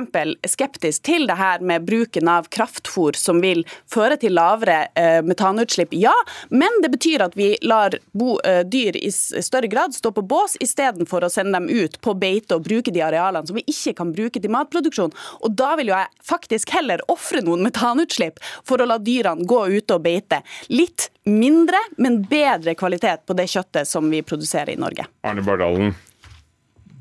[0.56, 5.94] skeptisk til det her med bruken av kraftfôr som vil føre til lavere eh, metanutslipp.
[5.96, 6.14] Ja,
[6.50, 10.58] men det betyr at vi lar bo, eh, dyr i større grad stå på bås
[10.64, 14.14] istedenfor å sende dem ut på beite og bruke de arealene som vi ikke kan
[14.16, 15.14] bruke til matproduksjon.
[15.42, 19.62] Og da vil jo jeg faktisk heller ofre noen metanutslipp for å la dyrene gå
[19.78, 20.42] ute og beite.
[20.74, 25.08] Litt mindre, men bedre kvalitet på det kjøttet som vi produserer i Norge.
[25.26, 25.96] Arne Bardalen,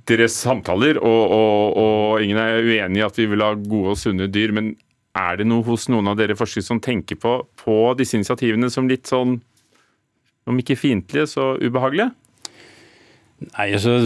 [0.08, 4.00] deres samtaler, og, og, og, ingen er uenig i at vi vil ha gode og
[4.00, 4.52] sunne dyr.
[4.56, 4.74] Men
[5.16, 8.90] er det noe hos noen av dere forskere som tenker på, på disse initiativene som
[8.90, 9.38] litt sånn,
[10.44, 12.10] om ikke fiendtlige, så ubehagelige?
[13.44, 13.96] Nei, så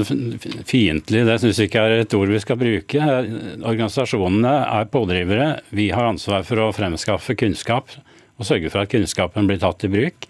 [0.67, 3.09] Fiendtlig det syns jeg ikke er et ord vi skal bruke.
[3.59, 5.49] Organisasjonene er pådrivere.
[5.75, 7.93] Vi har ansvar for å fremskaffe kunnskap
[8.39, 10.29] og sørge for at kunnskapen blir tatt i bruk.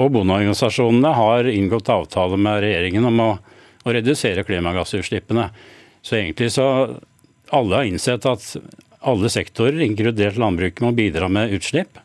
[0.00, 3.30] Og bondeorganisasjonene har inngått avtale med regjeringen om å
[3.82, 5.48] å redusere klimagassutslippene.
[6.02, 6.66] Så egentlig så
[7.52, 8.46] alle har innsett at
[9.02, 11.98] alle sektorer, inkludert landbruket, må bidra med utslipp.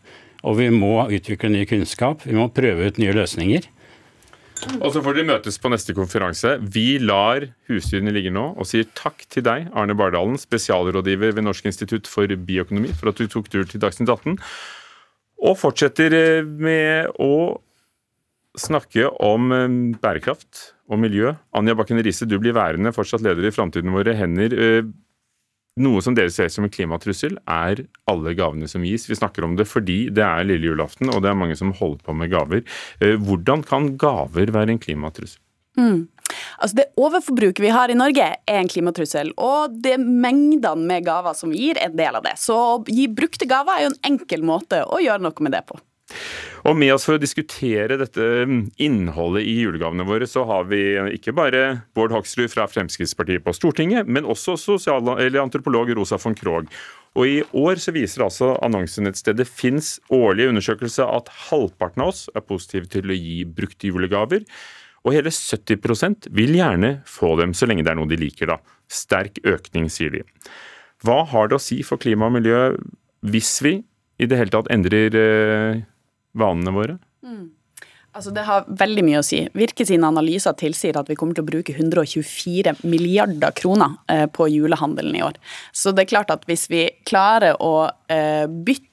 [0.47, 2.25] Og vi må utvikle ny kunnskap.
[2.25, 3.67] Vi må prøve ut nye løsninger.
[4.81, 6.55] Og så får dere møtes på neste konferanse.
[6.73, 11.69] Vi lar husdyrene ligge nå og sier takk til deg, Arne Bardalen, spesialrådgiver ved Norsk
[11.69, 14.39] institutt for bioøkonomi, for at du tok tur til Dagsnytt 18.
[15.45, 16.17] Og fortsetter
[16.47, 17.59] med å
[18.57, 21.33] snakke om eh, bærekraft og miljø.
[21.57, 24.55] Anja Bakken Riise, du blir værende fortsatt leder i Framtiden våre hender.
[24.55, 24.87] Eh,
[25.77, 29.05] noe som dere ser som en klimatrussel, er alle gavene som gis.
[29.09, 32.01] Vi snakker om det fordi det er lille julaften, og det er mange som holder
[32.07, 32.63] på med gaver.
[33.01, 35.41] Eh, hvordan kan gaver være en klimatrussel?
[35.77, 36.07] Mm.
[36.57, 41.37] Altså Det overforbruket vi har i Norge er en klimatrussel, og det mengdene med gaver
[41.37, 42.35] som vi gir, er en del av det.
[42.41, 45.63] Så å gi brukte gaver er jo en enkel måte å gjøre noe med det
[45.69, 45.77] på.
[46.67, 48.23] Og Med oss for å diskutere dette
[48.83, 50.81] innholdet i julegavene våre, så har vi
[51.15, 51.61] ikke bare
[51.95, 55.07] Bård Hoksrud fra Fremskrittspartiet på Stortinget, men også sosial,
[55.39, 56.67] antropolog Rosa von Krogh.
[57.15, 62.43] Og I år så viser altså annonsenettstedet Finns årlige undersøkelse at halvparten av oss er
[62.43, 64.43] positive til å gi brukte julegaver.
[65.07, 68.59] Og hele 70% vil gjerne få dem så lenge det er noe de liker, da.
[68.91, 70.25] Sterk økning, sier de.
[70.99, 72.73] Hva har det å si for klima og miljø
[73.23, 73.77] hvis vi
[74.19, 75.85] i det hele tatt endrer eh,
[76.37, 76.97] vanene våre?
[77.25, 77.45] Mm.
[78.17, 79.43] Altså Det har veldig mye å si.
[79.53, 84.47] Virke sine analyser tilsier at vi kommer til å bruke 124 milliarder kroner eh, på
[84.49, 85.37] julehandelen i år.
[85.69, 88.47] Så det er klart at hvis vi klarer å eh,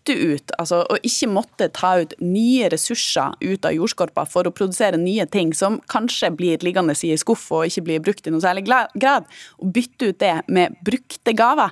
[0.04, 4.52] bytte ut, altså å ikke måtte ta ut nye ressurser ut av jordskorpa for å
[4.52, 8.42] produsere nye ting som kanskje blir liggende i skuff og ikke blir brukt i noe
[8.42, 9.24] særlig grad,
[9.58, 11.70] og bytte ut det med brukte gaver,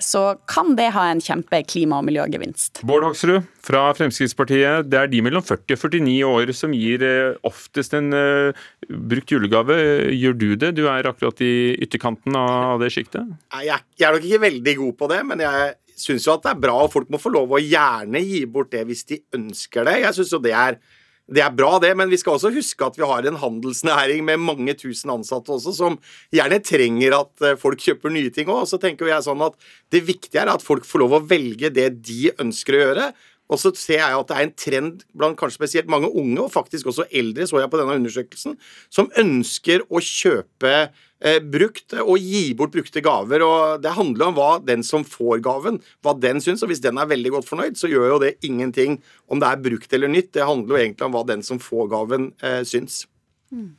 [0.00, 2.82] så kan det ha en kjempe klima- og miljøgevinst.
[2.86, 7.38] Bård Hoksrud fra Fremskrittspartiet, det er de mellom 40 og 49 år som gir eh,
[7.46, 9.78] oftest en uh, brukt julegave.
[10.14, 10.74] Gjør du det?
[10.78, 13.26] Du er akkurat i ytterkanten av det sjiktet?
[13.66, 16.52] Jeg, jeg er nok ikke veldig god på det, men jeg syns jo at det
[16.52, 19.88] er bra, og folk må få lov å gjerne gi bort det hvis de ønsker
[19.88, 19.98] det.
[20.04, 20.80] Jeg synes jo det er
[21.26, 24.44] det er bra, det, men vi skal også huske at vi har en handelsnæring med
[24.46, 25.96] mange tusen ansatte også, som
[26.34, 28.62] gjerne trenger at eh, folk kjøper nye ting òg.
[28.70, 29.56] Så tenker jeg sånn at
[29.90, 33.08] det viktige er at folk får lov å velge det de ønsker å gjøre.
[33.50, 36.54] Og så ser jeg at det er en trend blant kanskje spesielt mange unge, og
[36.54, 38.56] faktisk også eldre, så jeg på denne undersøkelsen,
[38.90, 40.76] som ønsker å kjøpe
[41.48, 43.42] brukt og gi bort brukte gaver.
[43.42, 46.62] og Det handler om hva den som får gaven, hva den syns.
[46.62, 49.64] og Hvis den er veldig godt fornøyd, så gjør jo det ingenting om det er
[49.64, 50.32] brukt eller nytt.
[50.36, 53.06] Det handler jo egentlig om hva den som får gaven, eh, syns.
[53.50, 53.72] Mm.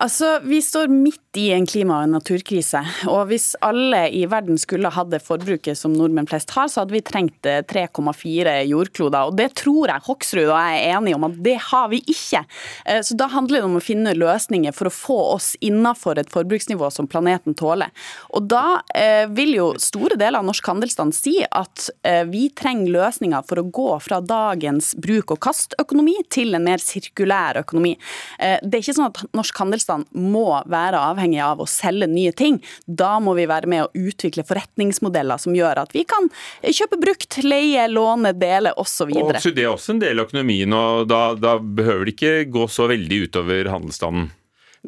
[0.00, 2.80] Altså, Vi står midt i en klima- og naturkrise.
[3.06, 6.96] og Hvis alle i verden skulle hatt det forbruket som nordmenn flest har, så hadde
[6.96, 9.28] vi trengt 3,4 eh, jordkloder.
[9.28, 12.44] og Det tror jeg Hoksrud og jeg er enige om at det har vi ikke.
[12.84, 16.30] Eh, så Da handler det om å finne løsninger for å få oss innafor et
[16.30, 17.90] forbruksnivå som planeten tåler.
[18.34, 21.90] Og Da eh, vil jo store deler av norsk handelsstand si at
[22.26, 27.96] vi trenger løsninger for å gå fra dagens bruk-og-kast-økonomi til en mer sirkulær økonomi.
[28.38, 32.58] Det er ikke sånn at norsk handelsstand må være avhengig av å selge nye ting.
[32.86, 36.30] Da må vi være med å utvikle forretningsmodeller som gjør at vi kan
[36.64, 39.12] kjøpe brukt, leie, låne, dele osv.
[39.12, 42.88] Det er også en del av økonomien, og da, da behøver det ikke gå så
[42.90, 44.30] veldig utover handelsstanden?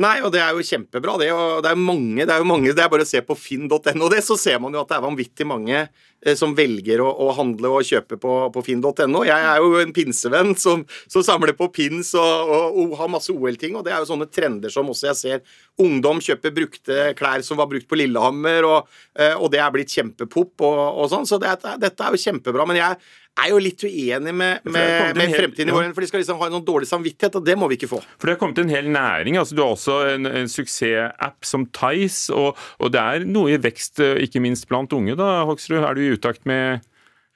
[0.00, 1.26] Nei, og det er jo kjempebra, det.
[1.36, 4.08] Og det er mange, det er jo mange, det er bare å se på finn.no,
[4.08, 7.26] det, så ser man jo at det er vanvittig mange eh, som velger å, å
[7.36, 9.24] handle og kjøpe på, på finn.no.
[9.28, 13.36] Jeg er jo en pinsevenn som, som samler på pins og, og, og har masse
[13.36, 17.44] OL-ting, og det er jo sånne trender som også jeg ser ungdom kjøper brukte klær
[17.44, 18.88] som var brukt på Lillehammer, og,
[19.20, 21.52] eh, og det er blitt kjempepop og, og sånn, så det,
[21.84, 22.64] dette er jo kjempebra.
[22.68, 23.00] Men jeg
[23.40, 26.48] er jo litt uenig med, med, med fremtiden i vår, for de skal liksom ha
[26.52, 28.00] noen dårlig samvittighet, og det må vi ikke få.
[28.20, 29.38] For det har kommet en hel næring.
[29.40, 33.60] altså Du har også en, en suksessapp som Tice, og, og, det er noe i
[33.62, 35.16] vekst, eh, ikke minst blant unge.
[35.18, 36.84] da, Hoksrud, Er du i utakt med,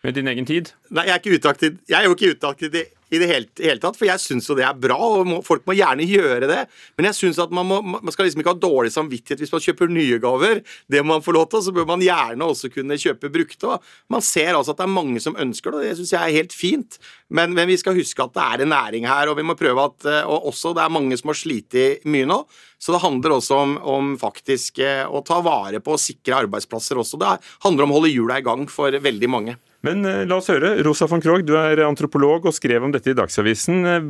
[0.05, 0.75] med din egen tid?
[0.91, 3.97] Nei, jeg er, ikke i jeg er jo ikke utakt i det hele, hele tatt,
[3.99, 6.63] for jeg syns jo det er bra, og må, folk må gjerne gjøre det.
[6.99, 9.63] Men jeg syns at man, må, man skal liksom ikke ha dårlig samvittighet hvis man
[9.63, 10.63] kjøper nye gaver.
[10.91, 13.79] Det må man få lov til, så bør man gjerne også kunne kjøpe brukte.
[14.13, 16.39] Man ser altså at det er mange som ønsker det, og det syns jeg er
[16.41, 16.99] helt fint.
[17.29, 19.83] Men, men, vi skal huske at det er en næring her, og vi må prøve
[19.89, 21.75] at eh, Og også det er mange som har slitt
[22.07, 22.43] mye nå.
[22.79, 26.99] Så det handler også om, om faktisk eh, å ta vare på og sikre arbeidsplasser
[27.01, 27.19] også.
[27.21, 27.33] Det
[27.65, 29.57] handler om å holde hjula i gang for veldig mange.
[29.87, 30.75] Men eh, la oss høre.
[30.87, 33.83] Rosa von Krogh, du er antropolog og skrev om dette i Dagsavisen.
[33.87, 34.09] Eh,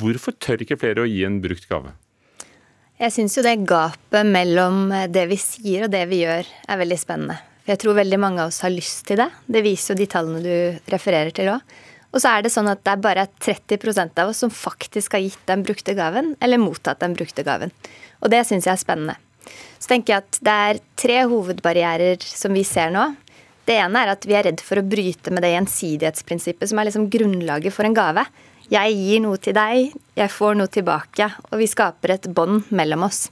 [0.00, 1.94] hvorfor tør ikke flere å gi en brukt gave?
[2.98, 6.80] Jeg syns jo det gapet mellom eh, det vi sier og det vi gjør, er
[6.80, 7.38] veldig spennende.
[7.62, 9.28] For jeg tror veldig mange av oss har lyst til det.
[9.46, 11.78] Det viser jo de tallene du refererer til òg.
[12.08, 15.22] Og så er det sånn at det er bare 30% av oss som faktisk har
[15.22, 17.70] gitt den brukte gaven, eller mottatt den brukte gaven.
[18.24, 19.18] Og det syns jeg er spennende.
[19.78, 23.10] Så tenker jeg at det er tre hovedbarrierer som vi ser nå.
[23.68, 26.88] Det ene er at vi er redd for å bryte med det gjensidighetsprinsippet som er
[26.88, 28.24] liksom grunnlaget for en gave.
[28.72, 33.04] Jeg gir noe til deg, jeg får noe tilbake, og vi skaper et bånd mellom
[33.08, 33.26] oss.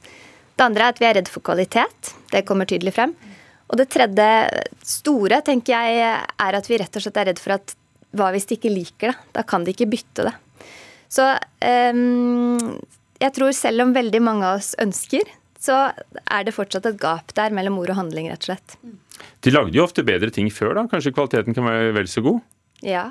[0.57, 2.13] Det andre er at vi er redd for kvalitet.
[2.33, 3.15] Det kommer tydelig frem.
[3.67, 4.29] Og det tredje
[4.87, 7.75] store tenker jeg er at vi rett og slett er redd for at
[8.17, 9.17] hva hvis de ikke liker det?
[9.37, 10.35] Da kan de ikke bytte det.
[11.13, 12.77] Så um,
[13.21, 15.25] jeg tror selv om veldig mange av oss ønsker,
[15.63, 15.79] så
[16.25, 18.77] er det fortsatt et gap der mellom ord og handling, rett og slett.
[19.45, 20.87] De lagde jo ofte bedre ting før, da.
[20.91, 22.41] Kanskje kvaliteten kan være vel så god?
[22.85, 23.11] Ja,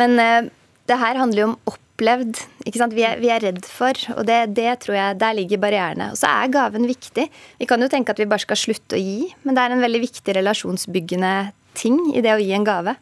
[0.00, 0.48] men uh,
[0.88, 2.40] det her handler jo om opplevd.
[2.64, 2.96] ikke sant?
[2.96, 6.10] Vi er, vi er redd for, og det, det tror jeg, der ligger barrierene.
[6.14, 7.28] Og så er gaven viktig.
[7.60, 9.84] Vi kan jo tenke at vi bare skal slutte å gi, men det er en
[9.84, 11.34] veldig viktig relasjonsbyggende
[11.78, 12.96] ting i det å gi en gave.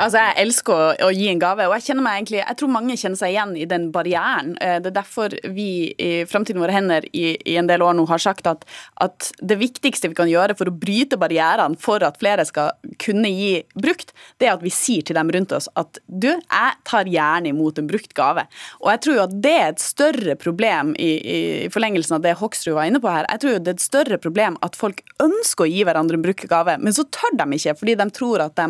[0.00, 2.70] Altså, Jeg elsker å, å, gi en gave, og jeg kjenner meg egentlig, jeg tror
[2.72, 4.54] mange kjenner seg igjen i den barrieren.
[4.62, 5.68] Eh, det er derfor vi
[6.00, 8.64] i Framtiden våre hender i, i, en del år nå har sagt at,
[9.04, 12.72] at, det viktigste vi kan gjøre for å bryte barrierene for at flere skal
[13.02, 16.78] kunne gi brukt, det er at vi sier til dem rundt oss at du, jeg
[16.88, 18.46] tar gjerne imot en brukt gave.
[18.80, 21.38] Og jeg tror jo at det er et større problem i, i
[21.72, 23.28] forlengelsen av det Hoksrud var inne på her.
[23.28, 26.24] Jeg tror jo det er et større problem at folk ønsker å gi hverandre en
[26.24, 28.68] brukt gave, men så tør de ikke fordi de tror at de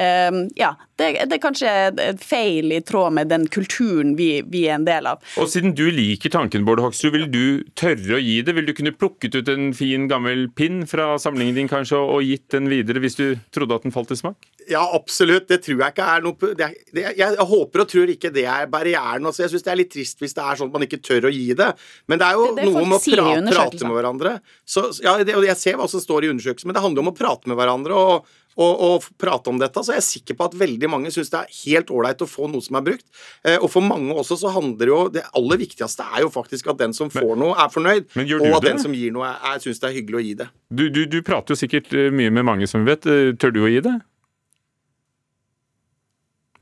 [0.00, 1.70] eh, ja, det, det, er kanskje
[2.02, 5.22] et feil i tråd med den kulturen vi, vi, er en del av.
[5.40, 7.44] Og Siden du liker tanken, Bård Hoksrud, vil du
[7.78, 8.54] tørre å gi det?
[8.56, 12.52] Vil du kunne plukket ut en fin, gammel pinn fra samlingen din kanskje, og gitt
[12.54, 14.38] den videre hvis du trodde at den falt i smak?
[14.70, 15.48] Ja, absolutt.
[15.50, 18.46] Det tror jeg ikke er noe det, det, jeg, jeg, håper og tror ikke det
[18.46, 19.26] er barrieren.
[19.26, 21.26] Altså, Jeg syns det er litt trist hvis det er sånn at man ikke tør
[21.28, 21.72] å gi det.
[22.10, 24.36] Men det er jo det, noe med å prate, prate med hverandre.
[24.62, 27.50] Så, ja, jeg ser hva som står i undersøkelsen, men det handler om å prate
[27.50, 27.98] med hverandre.
[27.98, 31.32] og og, og, prate om dette, så jeg er sikker på at veldig mange syns
[31.32, 33.06] det er helt ålreit å få noe som er brukt.
[33.46, 36.80] Eh, og for mange også så handler jo Det aller viktigste er jo faktisk at
[36.80, 38.12] den som får noe, er fornøyd.
[38.16, 38.70] og at det?
[38.70, 40.48] den som gir noe, er, syns det er hyggelig å gi det.
[40.70, 43.06] Du, du, du, prater jo sikkert eh, mye med mange som vet.
[43.08, 43.98] Eh, tør du å gi det?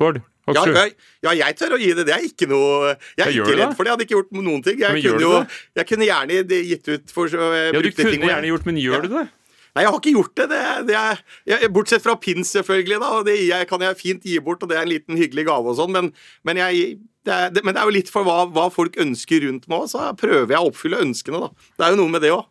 [0.00, 0.22] Bård?
[0.50, 2.06] Ja, jeg, ja, jeg tør å gi det.
[2.08, 3.90] Det er ikke noe Jeg er ikke redd for det.
[3.90, 4.80] Jeg hadde ikke gjort noen ting.
[4.80, 5.34] Jeg, kunne, jo,
[5.78, 8.96] jeg kunne gjerne gitt ut for uh, Ja, du kunne ting, gjerne gjort, men gjør
[8.96, 9.02] ja.
[9.04, 9.26] du det?
[9.74, 10.46] Nei, jeg har ikke gjort det.
[10.50, 13.00] det, det er, jeg, bortsett fra pins, selvfølgelig.
[13.02, 15.46] da, og Det jeg, kan jeg fint gi bort, og det er en liten hyggelig
[15.50, 16.12] gave og sånn, men,
[16.46, 19.84] men, det er, men, det er, jo litt for hva, hva folk ønsker rundt meg
[19.84, 21.70] òg, så prøver jeg å oppfylle ønskene, da.
[21.76, 22.48] Det er jo noe med det òg.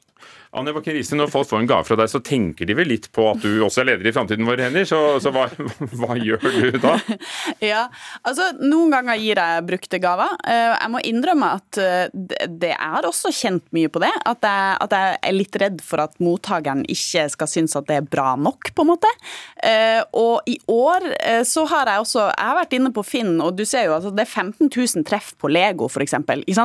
[0.50, 3.04] Anja Bakken Riise, når folk får en gave fra deg, så tenker de vel litt
[3.14, 4.82] på at du også er leder i Framtiden vår, Henny.
[4.90, 5.44] så, så hva,
[6.00, 6.96] hva, gjør du da?
[7.62, 7.84] Ja,
[8.26, 10.34] altså Noen ganger gir jeg brukte gaver.
[10.50, 14.10] Eh, jeg må innrømme at eh, det er også kjent mye på det.
[14.26, 18.00] At jeg, at jeg er litt redd for at mottakeren ikke skal synes at det
[18.00, 19.14] er bra nok, på en måte.
[19.62, 21.06] Eh, og i år
[21.46, 24.10] så har jeg også Jeg har vært inne på Finn, og du ser jo at
[24.10, 26.18] det er 15 000 treff på Lego, f.eks.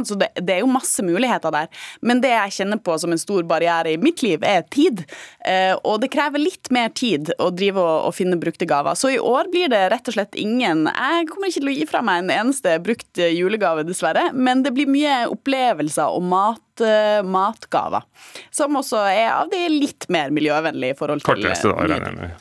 [0.09, 1.69] Så det, det er jo masse muligheter der.
[2.01, 5.05] Men det jeg kjenner på som en stor barriere gjøre i mitt liv, er tid.
[5.47, 8.97] Eh, og det krever litt mer tid å drive og, og finne brukte gaver.
[8.99, 11.87] Så i år blir det rett og slett ingen Jeg kommer ikke til å gi
[11.91, 14.31] fra meg en eneste brukt julegave, dessverre.
[14.35, 18.07] Men det blir mye opplevelser og mat eh, matgaver.
[18.55, 22.37] Som også er av de litt mer miljøvennlige i forhold til Korteste, da, regner jeg.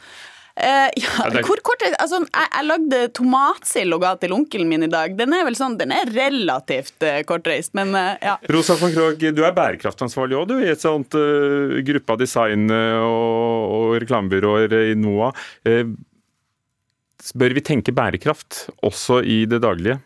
[0.53, 4.91] Uh, ja, hvor kort altså, jeg, jeg lagde tomatsild og ga til onkelen min i
[4.91, 5.15] dag.
[5.17, 8.35] Den er vel sånn, den er relativt uh, kortreist, men uh, ja.
[8.53, 12.69] Rosa von Krogh, du er bærekraftansvarlig òg, du, i et sånt uh, gruppe av design-
[12.69, 15.33] og, og reklamebyråer i NOA.
[17.39, 19.97] bør vi tenke bærekraft også i det daglige?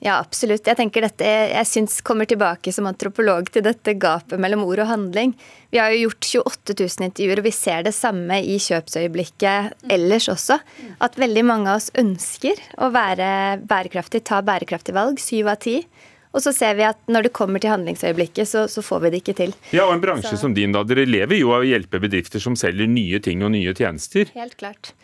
[0.00, 0.64] Ja, absolutt.
[0.64, 4.88] Jeg tenker dette, jeg syns kommer tilbake som antropolog til dette gapet mellom ord og
[4.88, 5.34] handling.
[5.68, 10.30] Vi har jo gjort 28 000 intervjuer, og vi ser det samme i kjøpsøyeblikket ellers
[10.32, 10.56] også.
[11.04, 15.20] At veldig mange av oss ønsker å være bærekraftig, ta bærekraftig valg.
[15.20, 15.82] Syv av ti.
[16.30, 19.20] Og så ser vi at når det kommer til handlingsøyeblikket, så, så får vi det
[19.20, 19.54] ikke til.
[19.74, 20.44] Ja, og en bransje så.
[20.46, 20.84] som din, da.
[20.86, 24.30] Dere lever jo av å hjelpe bedrifter som selger nye ting og nye tjenester.
[24.38, 24.94] Helt klart.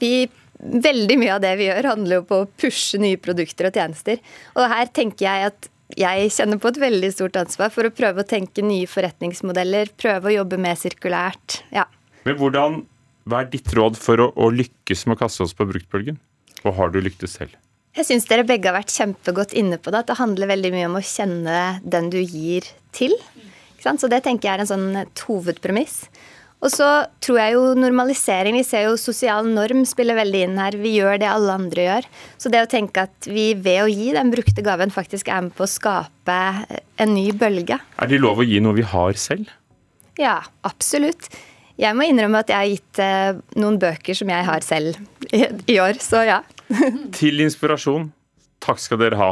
[0.00, 0.24] Vi
[0.60, 4.20] veldig mye av det vi gjør, handler jo på å pushe nye produkter og tjenester.
[4.56, 8.22] Og her tenker jeg at jeg kjenner på et veldig stort ansvar for å prøve
[8.22, 11.62] å tenke nye forretningsmodeller, prøve å jobbe mer sirkulært.
[11.74, 11.88] Ja.
[12.28, 12.82] Men hvordan,
[13.28, 16.16] Hva er ditt råd for å, å lykkes med å kaste oss på bruktbølgen?
[16.64, 17.56] Og har du lyktes selv?
[17.96, 20.04] Jeg syns dere begge har vært kjempegodt inne på det.
[20.04, 23.16] At det handler veldig mye om å kjenne den du gir til.
[23.80, 24.88] Så det tenker jeg er en sånn
[25.26, 26.04] hovedpremiss.
[26.60, 26.86] Og så
[27.24, 30.76] tror jeg jo normalisering Vi ser jo sosial norm spiller veldig inn her.
[30.80, 32.08] Vi gjør det alle andre gjør.
[32.40, 35.56] Så det å tenke at vi ved å gi den brukte gaven faktisk er med
[35.56, 36.36] på å skape
[37.00, 37.80] en ny bølge.
[37.96, 39.48] Er det lov å gi noe vi har selv?
[40.20, 41.30] Ja, absolutt.
[41.80, 44.98] Jeg må innrømme at jeg har gitt eh, noen bøker som jeg har selv
[45.32, 46.42] i, i år, så ja.
[47.16, 48.10] Til inspirasjon,
[48.60, 49.30] takk skal dere ha.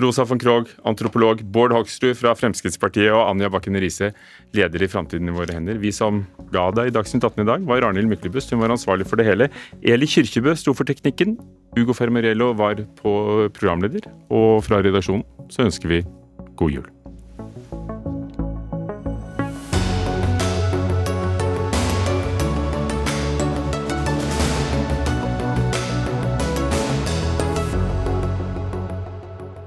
[0.00, 4.12] Rosa von Krogh, antropolog, Bård Hoksrud fra Fremskrittspartiet og Anja Bakken Riise,
[4.56, 5.76] leder i Framtiden i våre hender.
[5.82, 6.22] Vi som
[6.54, 8.54] ga deg i Dagsnytt 18 i dag, var Arnhild Myklebust.
[8.54, 9.50] Hun var ansvarlig for det hele.
[9.84, 11.36] Eli Kyrkjebø sto for teknikken.
[11.76, 13.12] Ugo Fermarello var på
[13.52, 14.08] programleder.
[14.32, 16.02] Og fra redaksjonen så ønsker vi
[16.56, 16.91] god jul.